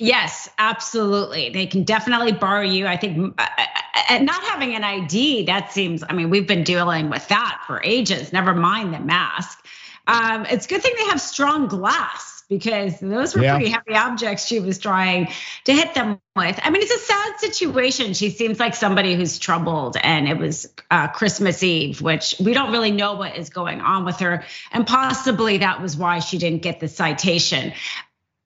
[0.00, 1.50] Yes, absolutely.
[1.50, 2.88] They can definitely borrow you.
[2.88, 3.66] I think uh, uh,
[4.10, 7.80] uh, not having an ID, that seems, I mean, we've been dealing with that for
[7.84, 9.64] ages, never mind the mask.
[10.08, 13.56] Um, it's a good thing they have strong glass because those were yeah.
[13.56, 15.28] pretty heavy objects she was trying
[15.64, 16.58] to hit them with.
[16.62, 18.14] I mean, it's a sad situation.
[18.14, 22.72] She seems like somebody who's troubled, and it was uh, Christmas Eve, which we don't
[22.72, 24.44] really know what is going on with her.
[24.70, 27.72] And possibly that was why she didn't get the citation.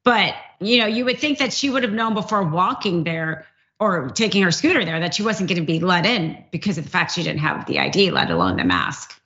[0.05, 3.47] But, you know, you would think that she would have known before walking there
[3.79, 6.85] or taking her scooter there that she wasn't going to be let in because of
[6.85, 9.21] the fact she didn't have the ID, let alone the mask.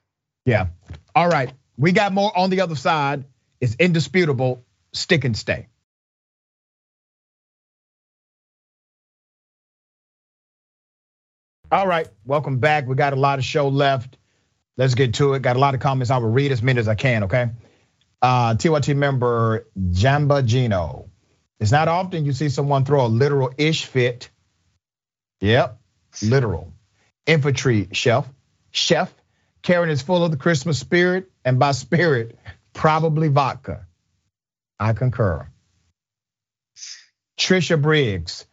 [0.45, 0.67] Yeah.
[1.15, 1.53] All right.
[1.77, 3.25] We got more on the other side.
[3.61, 4.65] It's indisputable.
[4.93, 5.67] Stick and stay.
[11.71, 12.85] All right, welcome back.
[12.85, 14.17] We got a lot of show left.
[14.75, 15.41] Let's get to it.
[15.41, 16.11] Got a lot of comments.
[16.11, 17.51] I will read as many as I can, okay?
[18.21, 21.09] Uh, TYT member Jamba Gino.
[21.61, 24.29] It's not often you see someone throw a literal ish fit.
[25.39, 25.79] Yep,
[26.23, 26.73] literal.
[27.25, 28.27] Infantry chef,
[28.71, 29.13] chef
[29.61, 32.37] Karen is full of the Christmas spirit, and by spirit,
[32.73, 33.85] probably vodka.
[34.79, 35.47] I concur.
[37.37, 38.45] Trisha Briggs,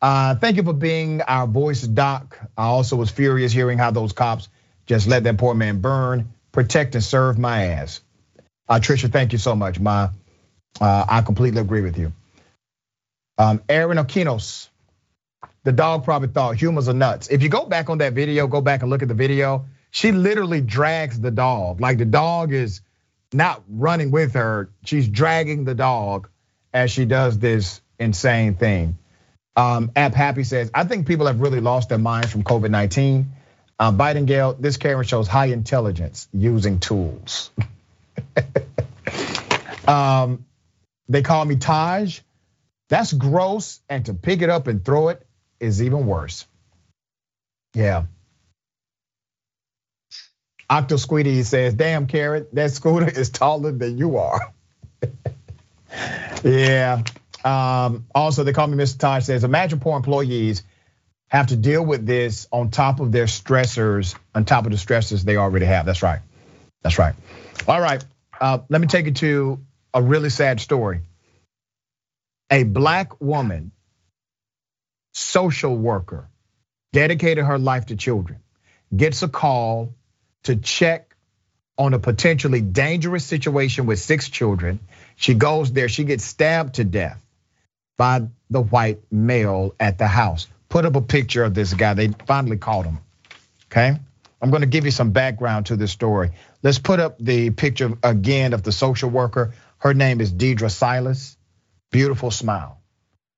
[0.00, 2.38] uh, thank you for being our voice doc.
[2.56, 4.48] I also was furious hearing how those cops
[4.86, 8.00] just let that poor man burn, protect and serve my ass.
[8.68, 10.10] Uh, Trisha, thank you so much, Ma.
[10.80, 12.12] Uh, I completely agree with you.
[13.38, 14.68] Um, Aaron Aquinos,
[15.64, 17.28] the dog probably thought humans are nuts.
[17.28, 20.10] If you go back on that video, go back and look at the video she
[20.10, 21.80] literally drags the dog.
[21.80, 22.80] Like the dog is
[23.34, 26.28] not running with her, she's dragging the dog
[26.72, 28.98] as she does this insane thing.
[29.54, 33.32] Um, App Happy says, I think people have really lost their minds from COVID 19.
[33.78, 37.50] Uh, Biden Gale, this camera shows high intelligence using tools.
[39.88, 40.44] um,
[41.08, 42.20] they call me Taj.
[42.88, 43.80] That's gross.
[43.88, 45.26] And to pick it up and throw it
[45.60, 46.46] is even worse.
[47.74, 48.04] Yeah.
[50.72, 54.54] Octo Squeedy says, damn, Carrot, that scooter is taller than you are.
[56.42, 57.02] yeah.
[57.44, 58.98] Um, also, they call me Mr.
[58.98, 60.62] Taj says, imagine poor employees
[61.28, 65.22] have to deal with this on top of their stressors, on top of the stressors
[65.22, 65.84] they already have.
[65.84, 66.20] That's right.
[66.80, 67.14] That's right.
[67.68, 68.02] All right.
[68.40, 69.60] Uh, let me take you to
[69.92, 71.02] a really sad story.
[72.50, 73.72] A black woman,
[75.12, 76.30] social worker,
[76.94, 78.40] dedicated her life to children,
[78.96, 79.92] gets a call
[80.44, 81.14] to check
[81.78, 84.80] on a potentially dangerous situation with six children.
[85.16, 87.20] She goes there, she gets stabbed to death
[87.96, 90.48] by the white male at the house.
[90.68, 91.94] Put up a picture of this guy.
[91.94, 92.98] They finally caught him.
[93.70, 93.96] Okay?
[94.40, 96.30] I'm gonna give you some background to this story.
[96.62, 99.52] Let's put up the picture again of the social worker.
[99.78, 101.36] Her name is Deidre Silas.
[101.90, 102.80] Beautiful smile.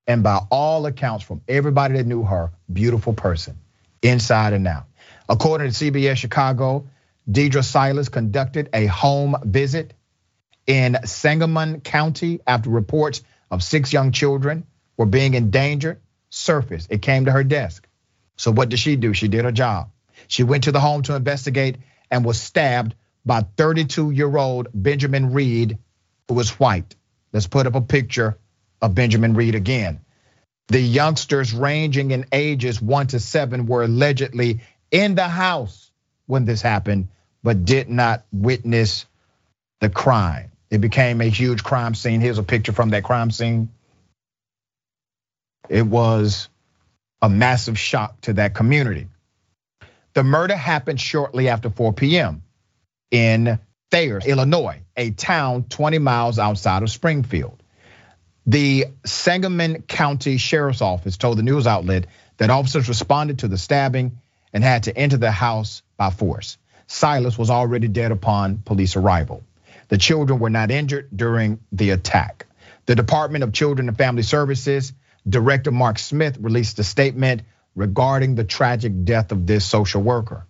[0.07, 3.57] And by all accounts, from everybody that knew her, beautiful person,
[4.01, 4.85] inside and out.
[5.27, 6.87] According to CBS Chicago,
[7.29, 9.93] Deidre Silas conducted a home visit
[10.67, 14.65] in Sangamon County after reports of six young children
[14.97, 16.91] were being endangered surfaced.
[16.91, 17.87] It came to her desk.
[18.37, 19.13] So what did she do?
[19.13, 19.89] She did her job.
[20.27, 21.77] She went to the home to investigate
[22.11, 25.79] and was stabbed by 32-year-old Benjamin Reed,
[26.27, 26.95] who was white.
[27.33, 28.37] Let's put up a picture
[28.81, 30.01] of Benjamin Reed again.
[30.67, 35.91] The youngsters ranging in ages one to seven were allegedly in the house
[36.27, 37.09] when this happened
[37.45, 39.05] but did not witness
[39.79, 40.51] the crime.
[40.71, 42.19] It became a huge crime scene.
[42.19, 43.69] Here's a picture from that crime scene.
[45.69, 46.49] It was
[47.21, 49.09] a massive shock to that community.
[50.13, 52.41] The murder happened shortly after 4 p.m.
[53.11, 53.59] in
[53.91, 57.61] Thayer, Illinois, a town 20 miles outside of Springfield.
[58.47, 64.17] The Sangamon County Sheriff's Office told the news outlet that officers responded to the stabbing
[64.51, 66.57] and had to enter the house by force.
[66.87, 69.43] Silas was already dead upon police arrival.
[69.87, 72.45] The children were not injured during the attack.
[72.85, 74.93] The Department of Children and Family Services
[75.27, 77.41] Director Marc Smith released a statement
[77.75, 80.45] regarding the tragic death of this social worker.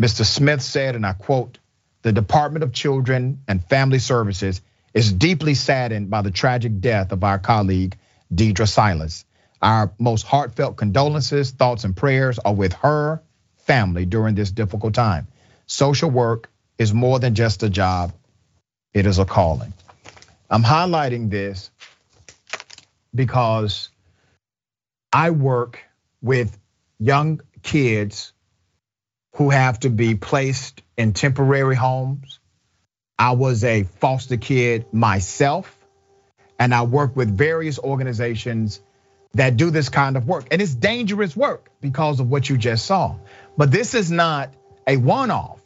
[0.00, 0.24] Mr.
[0.24, 1.58] Smith said, and I quote,
[2.02, 4.60] the Department of Children and Family Services
[4.92, 7.96] is deeply saddened by the tragic death of our colleague,
[8.34, 9.24] Deidre Silas.
[9.62, 13.22] Our most heartfelt condolences, thoughts, and prayers are with her
[13.66, 15.28] family during this difficult time.
[15.66, 18.12] Social work is more than just a job,
[18.92, 19.72] it is a calling.
[20.50, 21.70] I'm highlighting this
[23.14, 23.88] because
[25.12, 25.80] I work
[26.20, 26.58] with
[26.98, 28.32] young kids
[29.36, 32.38] who have to be placed in temporary homes.
[33.18, 35.78] I was a foster kid myself,
[36.58, 38.80] and I work with various organizations
[39.34, 40.48] that do this kind of work.
[40.50, 43.16] And it's dangerous work because of what you just saw.
[43.56, 44.54] But this is not
[44.86, 45.60] a one off.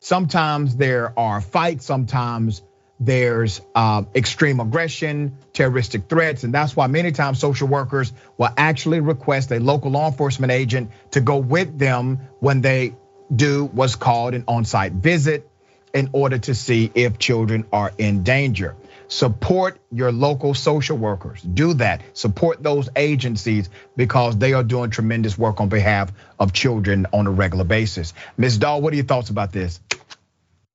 [0.00, 2.62] Sometimes there are fights, sometimes
[2.98, 9.00] there's uh, extreme aggression, terroristic threats, and that's why many times social workers will actually
[9.00, 12.94] request a local law enforcement agent to go with them when they
[13.34, 15.48] do what's called an on site visit
[15.94, 18.76] in order to see if children are in danger.
[19.12, 21.42] Support your local social workers.
[21.42, 22.00] Do that.
[22.14, 27.30] Support those agencies because they are doing tremendous work on behalf of children on a
[27.30, 28.14] regular basis.
[28.38, 28.56] Ms.
[28.56, 29.80] Doll, what are your thoughts about this?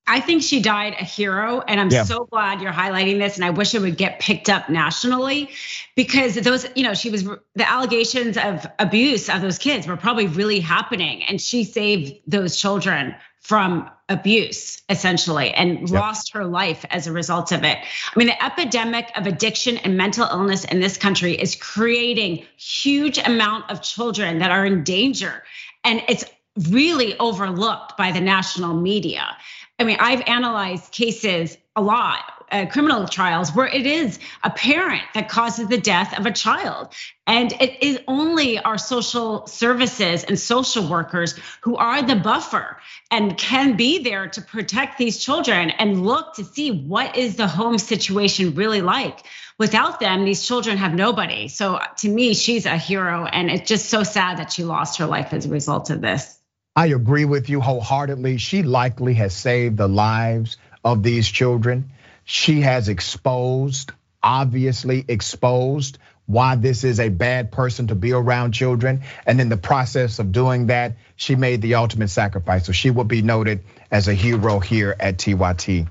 [0.05, 2.03] I think she died a hero, and I'm yeah.
[2.03, 3.37] so glad you're highlighting this.
[3.37, 5.49] And I wish it would get picked up nationally
[5.95, 10.27] because those, you know, she was the allegations of abuse of those kids were probably
[10.27, 15.89] really happening, and she saved those children from abuse essentially and yep.
[15.89, 17.77] lost her life as a result of it.
[17.77, 23.17] I mean, the epidemic of addiction and mental illness in this country is creating huge
[23.17, 25.43] amount of children that are in danger,
[25.83, 26.25] and it's
[26.69, 29.35] really overlooked by the national media.
[29.79, 35.03] I mean, I've analyzed cases a lot, uh, criminal trials, where it is a parent
[35.13, 36.93] that causes the death of a child.
[37.25, 42.77] And it is only our social services and social workers who are the buffer
[43.11, 47.47] and can be there to protect these children and look to see what is the
[47.47, 49.19] home situation really like.
[49.57, 51.47] Without them, these children have nobody.
[51.47, 53.25] So to me, she's a hero.
[53.25, 56.37] And it's just so sad that she lost her life as a result of this.
[56.75, 58.37] I agree with you wholeheartedly.
[58.37, 61.91] She likely has saved the lives of these children.
[62.27, 69.03] She has exposed, obviously exposed, why this is a bad person to be around children.
[69.27, 72.67] And in the process of doing that, she made the ultimate sacrifice.
[72.67, 75.87] So she will be noted as a hero here at TYT.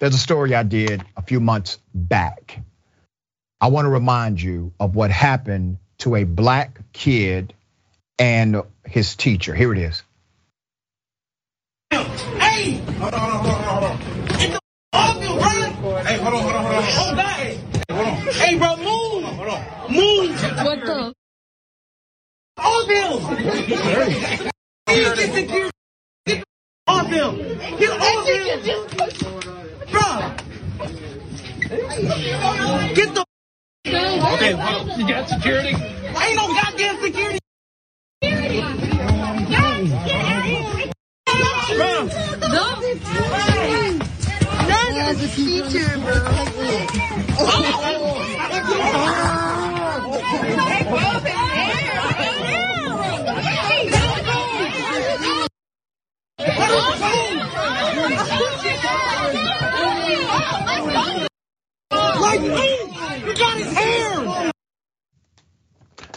[0.00, 2.58] There's a story I did a few months back
[3.60, 7.54] I want to remind you of what happened to a black kid
[8.18, 9.54] and his teacher.
[9.54, 10.04] Here it is.
[13.02, 13.10] Hey!
[13.10, 13.98] Hold on, hold on, hold on, hold on.
[15.82, 15.96] bro.
[16.04, 16.82] Hey, hold on, hold on, hold on.
[16.84, 17.36] Hold back.
[17.36, 17.58] Hey,
[17.90, 18.14] hold on.
[18.14, 19.24] Hey, bro, move.
[19.24, 19.62] Hold on.
[19.92, 20.42] Move.
[20.62, 21.14] What the?
[22.58, 23.18] Off him.
[24.86, 25.70] Get security.
[26.26, 26.44] Get
[26.86, 27.38] off him.
[27.78, 28.60] Get off him.
[29.90, 30.06] Bro.
[32.94, 33.24] Get the
[34.34, 35.70] Okay, well, you got security?
[35.70, 37.38] Ain't no goddamn security.
[38.22, 38.60] Security.
[39.50, 41.76] Get out here.
[41.76, 42.31] Bro.
[44.68, 46.42] That's a teacher, bro.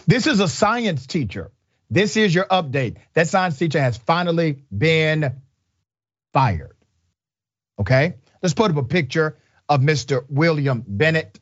[0.08, 1.52] This is a science teacher.
[1.90, 2.98] This is your update.
[3.14, 5.42] That science teacher has finally been
[6.36, 6.76] fired.
[7.80, 9.38] Okay, let's put up a picture
[9.70, 10.26] of Mr.
[10.30, 11.40] William Bennett.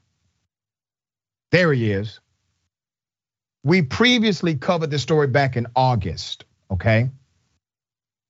[1.51, 2.19] There he is.
[3.63, 7.09] We previously covered this story back in August, okay?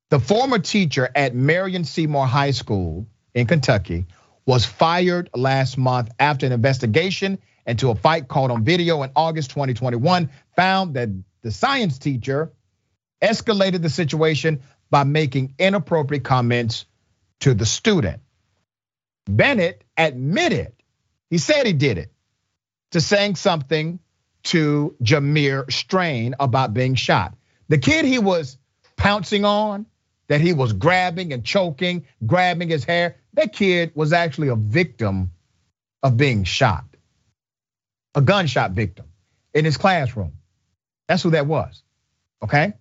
[0.08, 2.06] The former teacher at Marion C.
[2.06, 4.06] Moore High School in Kentucky
[4.46, 9.50] was fired last month after an investigation into a fight caught on video in August
[9.50, 11.10] 2021 found that
[11.42, 12.52] the science teacher
[13.22, 14.62] escalated the situation
[14.94, 16.86] by making inappropriate comments
[17.40, 18.20] to the student.
[19.26, 20.72] Bennett admitted,
[21.30, 22.12] he said he did it,
[22.92, 23.98] to saying something
[24.44, 27.34] to Jameer Strain about being shot.
[27.68, 28.56] The kid he was
[28.94, 29.86] pouncing on,
[30.28, 35.32] that he was grabbing and choking, grabbing his hair, that kid was actually a victim
[36.04, 36.84] of being shot,
[38.14, 39.06] a gunshot victim
[39.54, 40.34] in his classroom.
[41.08, 41.82] That's who that was,
[42.44, 42.74] okay?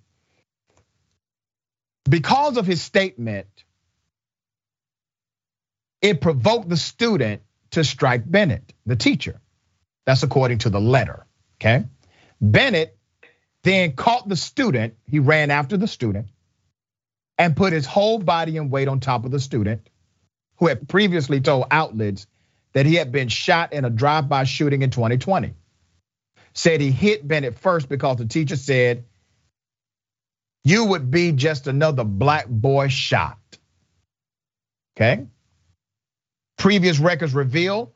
[2.09, 3.47] Because of his statement,
[6.01, 7.41] it provoked the student
[7.71, 9.39] to strike Bennett, the teacher.
[10.05, 11.25] That's according to the letter,
[11.57, 11.85] okay?
[12.41, 12.97] Bennett
[13.63, 16.27] then caught the student, he ran after the student
[17.37, 19.89] and put his whole body and weight on top of the student
[20.57, 22.27] who had previously told outlets
[22.73, 25.53] that he had been shot in a drive-by shooting in 2020.
[26.53, 29.05] Said he hit Bennett first because the teacher said,
[30.63, 33.37] you would be just another black boy shot.
[34.95, 35.25] Okay.
[36.57, 37.93] Previous records reveal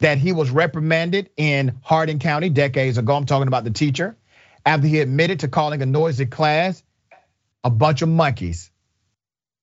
[0.00, 3.14] that he was reprimanded in Hardin County decades ago.
[3.14, 4.16] I'm talking about the teacher
[4.64, 6.82] after he admitted to calling a noisy class
[7.64, 8.70] a bunch of monkeys,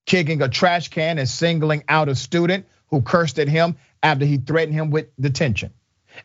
[0.05, 4.37] kicking a trash can and singling out a student who cursed at him after he
[4.37, 5.73] threatened him with detention.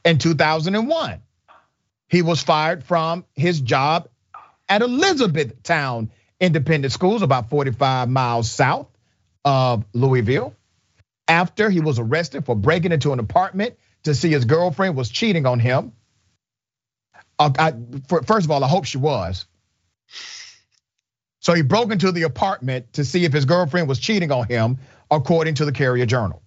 [0.05, 1.23] In 2001,
[2.09, 4.09] he was fired from his job
[4.71, 6.11] at Elizabethtown
[6.41, 8.87] Independent Schools, about 45 miles south
[9.45, 10.55] of Louisville,
[11.29, 15.45] after he was arrested for breaking into an apartment to see his girlfriend was cheating
[15.45, 15.93] on him.
[17.39, 17.73] Uh,
[18.27, 19.47] first of all, I hope she was.
[21.41, 24.79] So he broke into the apartment to see if his girlfriend was cheating on him,
[25.11, 26.43] according to the Courier Journal.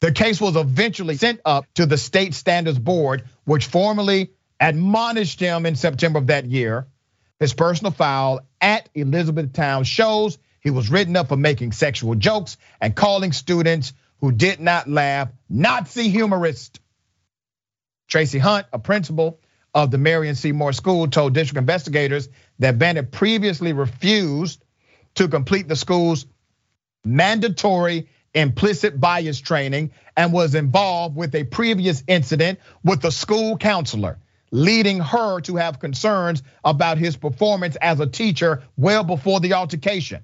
[0.00, 5.66] The case was eventually sent up to the state standards board, which formally admonished him
[5.66, 6.86] in September of that year.
[7.44, 12.96] His personal file at Elizabethtown shows he was written up for making sexual jokes and
[12.96, 13.92] calling students
[14.22, 16.80] who did not laugh Nazi humorist.
[18.08, 19.40] Tracy Hunt, a principal
[19.74, 20.52] of the Marion C.
[20.52, 22.30] Moore School, told district investigators
[22.60, 24.64] that Bennett previously refused
[25.16, 26.24] to complete the school's
[27.04, 34.18] mandatory implicit bias training and was involved with a previous incident with a school counselor,
[34.54, 40.22] leading her to have concerns about his performance as a teacher well before the altercation.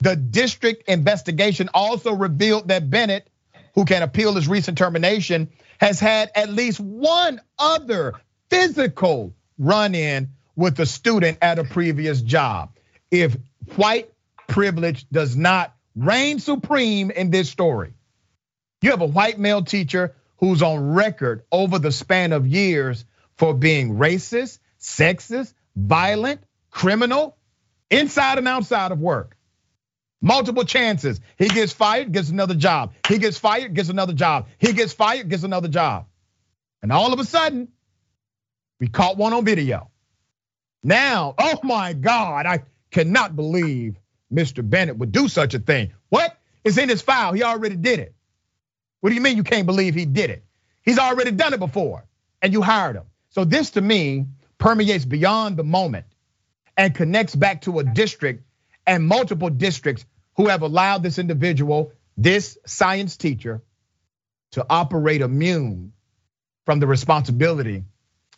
[0.00, 3.28] The district investigation also revealed that Bennett,
[3.74, 8.14] who can appeal his recent termination, has had at least one other
[8.48, 12.70] physical run in with a student at a previous job.
[13.10, 13.36] If
[13.76, 14.10] white
[14.48, 17.92] privilege does not reign supreme in this story.
[18.80, 23.04] You have a white male teacher who's on record over the span of years
[23.42, 26.40] for being racist, sexist, violent,
[26.70, 27.36] criminal,
[27.90, 29.36] inside and outside of work.
[30.20, 31.18] Multiple chances.
[31.36, 32.92] He gets fired, gets another job.
[33.08, 34.46] He gets fired, gets another job.
[34.58, 36.06] He gets fired, gets another job.
[36.82, 37.66] And all of a sudden,
[38.78, 39.90] we caught one on video.
[40.84, 42.62] Now, oh my God, I
[42.92, 43.98] cannot believe
[44.32, 44.62] Mr.
[44.62, 45.94] Bennett would do such a thing.
[46.10, 46.38] What?
[46.62, 47.32] It's in his file.
[47.32, 48.14] He already did it.
[49.00, 50.44] What do you mean you can't believe he did it?
[50.82, 52.04] He's already done it before
[52.40, 53.06] and you hired him.
[53.32, 54.26] So this to me
[54.58, 56.06] permeates beyond the moment
[56.76, 58.44] and connects back to a district
[58.86, 60.04] and multiple districts
[60.36, 63.62] who have allowed this individual, this science teacher,
[64.52, 65.92] to operate immune
[66.66, 67.84] from the responsibility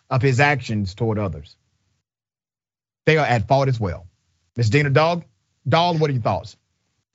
[0.08, 1.56] of his actions toward others.
[3.04, 4.06] They are at fault as well.
[4.56, 4.70] Ms.
[4.70, 5.24] Dina Dog,
[5.68, 6.56] Doll, what are your thoughts?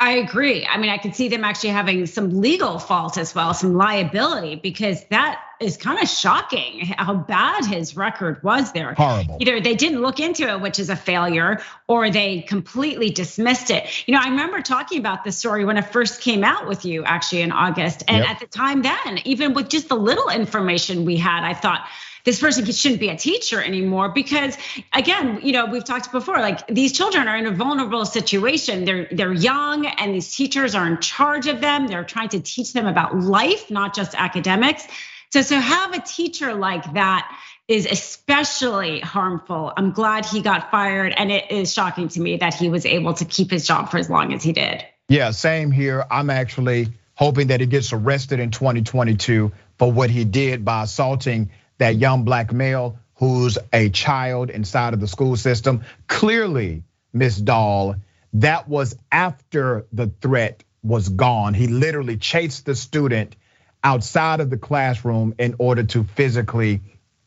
[0.02, 0.66] I agree.
[0.66, 4.56] I mean, I could see them actually having some legal fault as well, some liability,
[4.56, 8.94] because that is kind of shocking how bad his record was there.
[8.94, 9.38] Horrible.
[9.42, 14.08] Either they didn't look into it, which is a failure, or they completely dismissed it.
[14.08, 17.04] You know, I remember talking about this story when it first came out with you
[17.04, 18.04] actually in August.
[18.08, 18.30] And yep.
[18.30, 21.86] at the time then, even with just the little information we had, I thought,
[22.30, 24.56] this person shouldn't be a teacher anymore because
[24.94, 29.08] again you know we've talked before like these children are in a vulnerable situation they're
[29.10, 32.86] they're young and these teachers are in charge of them they're trying to teach them
[32.86, 34.86] about life not just academics
[35.32, 37.36] so so have a teacher like that
[37.68, 39.72] is especially harmful.
[39.78, 43.14] I'm glad he got fired and it is shocking to me that he was able
[43.14, 44.84] to keep his job for as long as he did.
[45.08, 46.04] Yeah, same here.
[46.10, 51.52] I'm actually hoping that he gets arrested in 2022 for what he did by assaulting
[51.80, 55.84] that young black male who's a child inside of the school system.
[56.08, 57.96] Clearly, Miss Doll,
[58.34, 61.54] that was after the threat was gone.
[61.54, 63.36] He literally chased the student
[63.84, 66.82] outside of the classroom in order to physically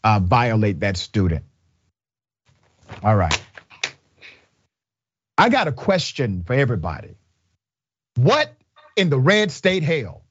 [0.05, 1.45] uh, violate that student.
[3.03, 3.43] All right.
[5.37, 7.17] I got a question for everybody.
[8.17, 8.53] What
[8.97, 10.23] in the red state hell?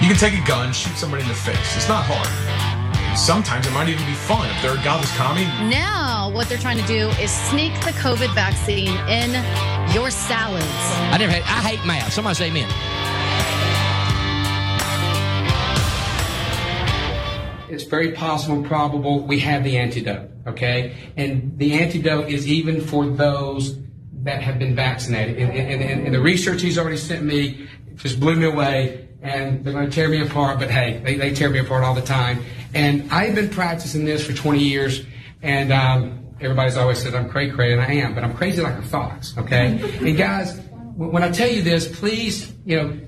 [0.00, 1.76] You can take a gun, shoot somebody in the face.
[1.76, 2.69] It's not hard.
[3.20, 5.44] Sometimes it might even be fun if they're a godless commie.
[5.68, 9.32] Now, what they're trying to do is sneak the COVID vaccine in
[9.92, 10.64] your salads.
[10.64, 12.14] I never hate, I hate math.
[12.14, 12.66] Somebody say amen.
[17.70, 20.96] It's very possible and probable we have the antidote, okay?
[21.18, 23.78] And the antidote is even for those
[24.22, 25.36] that have been vaccinated.
[25.36, 29.72] And, and, and the research he's already sent me just blew me away and they're
[29.72, 30.58] going to tear me apart.
[30.58, 32.44] But hey, they, they tear me apart all the time.
[32.74, 35.04] And I've been practicing this for 20 years,
[35.42, 38.78] and um, everybody's always said I'm cray cray, and I am, but I'm crazy like
[38.78, 39.36] a fox.
[39.36, 40.58] Okay, and guys,
[40.96, 43.00] when I tell you this, please, you know,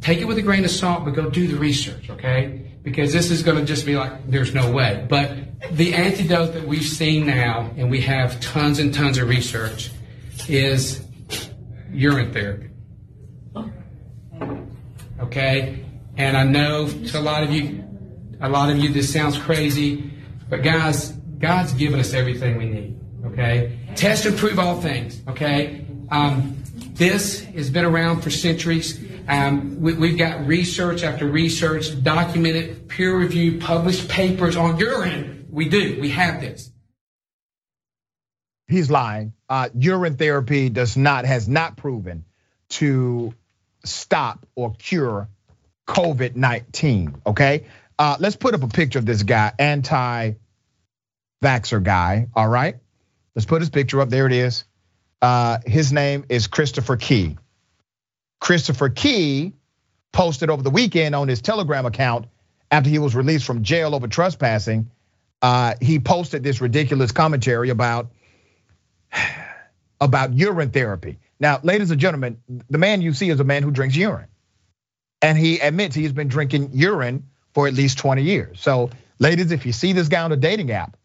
[0.00, 2.66] take it with a grain of salt, but go do the research, okay?
[2.82, 5.04] Because this is going to just be like, there's no way.
[5.08, 5.36] But
[5.72, 9.90] the antidote that we've seen now, and we have tons and tons of research,
[10.48, 11.04] is
[11.92, 12.69] urine therapy.
[15.30, 15.84] Okay?
[16.16, 17.84] And I know to a lot of you,
[18.40, 20.10] a lot of you, this sounds crazy,
[20.48, 23.00] but guys, God's given us everything we need.
[23.26, 23.78] Okay?
[23.94, 25.22] Test and prove all things.
[25.28, 25.86] Okay?
[26.10, 28.98] Um, this has been around for centuries.
[29.28, 35.46] Um, we, have got research after research, documented, peer reviewed, published papers on urine.
[35.48, 36.00] We do.
[36.00, 36.72] We have this.
[38.66, 39.34] He's lying.
[39.48, 42.24] Uh, urine therapy does not has not proven
[42.70, 43.32] to
[43.84, 45.28] stop or cure
[45.86, 47.16] COVID nineteen.
[47.26, 47.64] Okay,
[47.98, 50.38] uh, let's put up a picture of this guy, anti-vaxer
[51.82, 52.28] guy.
[52.34, 52.76] All right,
[53.34, 54.08] let's put his picture up.
[54.08, 54.64] There it is.
[55.22, 57.36] Uh, his name is Christopher Key.
[58.40, 59.52] Christopher Key
[60.12, 62.26] posted over the weekend on his Telegram account
[62.70, 64.90] after he was released from jail over trespassing.
[65.42, 68.10] Uh, he posted this ridiculous commentary about
[70.00, 71.18] about urine therapy.
[71.40, 72.38] Now, ladies and gentlemen,
[72.68, 74.28] the man you see is a man who drinks urine.
[75.22, 78.60] And he admits he's been drinking urine for at least 20 years.
[78.60, 80.96] So, ladies, if you see this guy on a dating app,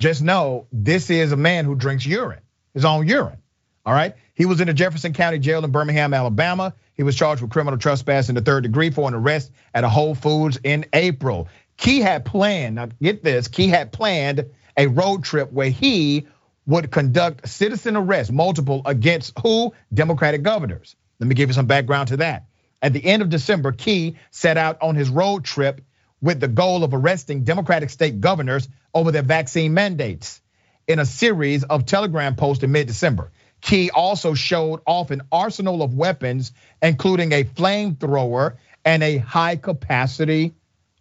[0.00, 2.40] just know this is a man who drinks urine,
[2.74, 3.38] his own urine.
[3.86, 4.14] All right.
[4.34, 6.74] He was in the Jefferson County Jail in Birmingham, Alabama.
[6.94, 9.88] He was charged with criminal trespass in the third degree for an arrest at a
[9.88, 11.48] Whole Foods in April.
[11.76, 16.26] Key had planned, now get this, Key had planned a road trip where he
[16.70, 19.74] would conduct citizen arrests, multiple against who?
[19.92, 20.94] Democratic governors.
[21.18, 22.46] Let me give you some background to that.
[22.80, 25.80] At the end of December, Key set out on his road trip
[26.22, 30.40] with the goal of arresting Democratic state governors over their vaccine mandates
[30.86, 33.32] in a series of telegram posts in mid December.
[33.60, 40.54] Key also showed off an arsenal of weapons, including a flamethrower and a high capacity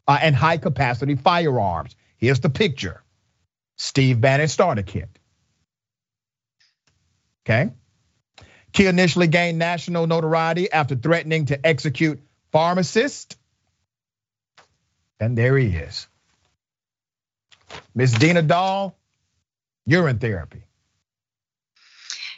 [0.07, 1.95] uh, and high capacity firearms.
[2.17, 3.03] Here's the picture:
[3.77, 5.18] Steve Bannon starter kit.
[7.45, 7.71] Okay.
[8.71, 12.21] Key initially gained national notoriety after threatening to execute
[12.51, 13.35] pharmacists.
[15.19, 16.07] And there he is.
[17.93, 18.95] Miss Dina Doll,
[19.85, 20.63] urine therapy.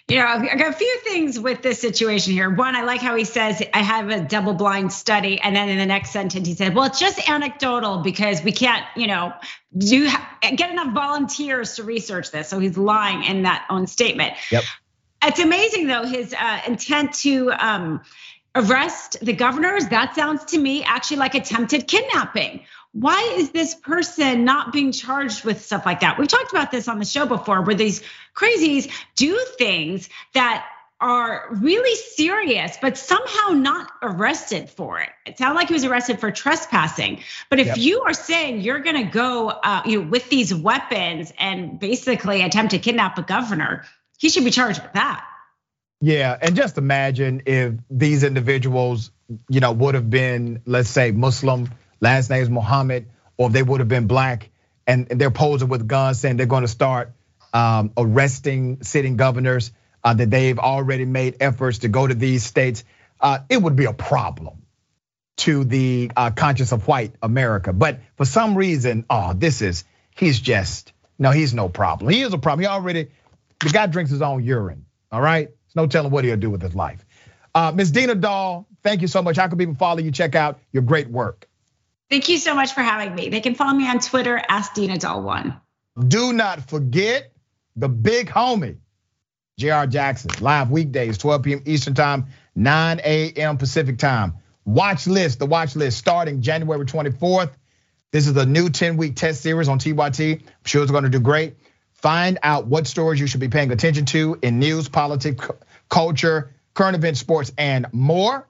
[0.08, 2.49] You know, I got a few things with this situation here.
[2.49, 5.39] One, I like how he says, I have a double blind study.
[5.39, 8.84] And then in the next sentence, he said, well, it's just anecdotal because we can't,
[8.97, 9.32] you know,
[9.78, 10.10] do
[10.41, 12.49] get enough volunteers to research this.
[12.49, 14.34] So he's lying in that own statement.
[14.52, 14.64] Yep.
[15.24, 18.01] It's amazing though, his uh, intent to um,
[18.55, 19.88] arrest the governors.
[19.88, 22.61] That sounds to me actually like attempted kidnapping
[22.93, 26.17] why is this person not being charged with stuff like that?
[26.19, 28.01] We've talked about this on the show before where these
[28.36, 30.65] crazies do things that
[30.99, 35.09] are really serious, but somehow not arrested for it.
[35.26, 37.22] It sounded like he was arrested for trespassing.
[37.49, 37.78] But if yep.
[37.78, 42.43] you are saying you're going to go, uh, you know, with these weapons and basically
[42.43, 43.86] attempt to kidnap a governor,
[44.22, 45.26] he should be charged with that.
[45.99, 49.11] Yeah, and just imagine if these individuals,
[49.49, 51.69] you know, would have been, let's say, Muslim
[51.99, 53.07] last name is Muhammad,
[53.38, 54.51] or if they would have been black
[54.86, 57.13] and they're posing with guns saying they're going to start
[57.53, 59.72] um, arresting sitting governors,
[60.03, 62.84] uh, that they've already made efforts to go to these states,
[63.19, 64.61] uh, it would be a problem
[65.38, 67.74] to the uh, conscience of white America.
[67.74, 69.84] But for some reason, oh, this is,
[70.15, 72.11] he's just, no, he's no problem.
[72.11, 72.61] He is a problem.
[72.61, 73.09] He already,
[73.64, 75.47] the guy drinks his own urine, all right?
[75.47, 77.05] There's no telling what he'll do with his life.
[77.53, 77.91] Uh, Ms.
[77.91, 79.38] Dina Doll, thank you so much.
[79.38, 80.12] How can people follow you?
[80.12, 81.47] Check out your great work.
[82.09, 83.30] Thank you so much for having me.
[83.30, 85.59] They can follow me on Twitter, Ask Dina Doll One.
[86.07, 87.32] Do not forget
[87.76, 88.78] the big homie,
[89.57, 89.88] J.R.
[89.88, 91.62] Jackson, live weekdays, 12 p.m.
[91.66, 93.57] Eastern Time, 9 a.m.
[93.57, 94.34] Pacific Time.
[94.66, 97.51] Watch list, the watch list starting January 24th.
[98.12, 100.41] This is a new 10 week test series on TYT.
[100.41, 101.55] I'm sure it's going to do great.
[102.02, 105.47] Find out what stories you should be paying attention to in news, politics,
[105.88, 108.47] culture, current events, sports, and more.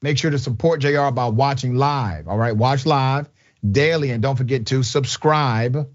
[0.00, 2.28] Make sure to support JR by watching live.
[2.28, 3.28] All right, watch live
[3.68, 4.10] daily.
[4.10, 5.88] And don't forget to subscribe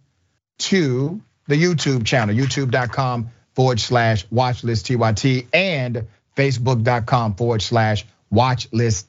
[0.59, 9.07] to the YouTube channel, youtube.com forward slash watchlist TYT and facebook.com forward slash watchlist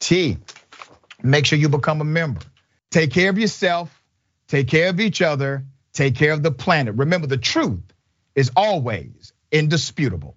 [0.00, 0.38] TYT.
[1.22, 2.40] Make sure you become a member.
[2.90, 4.02] Take care of yourself,
[4.46, 6.96] take care of each other, take care of the planet.
[6.96, 7.94] Remember, the truth
[8.34, 10.36] is always indisputable.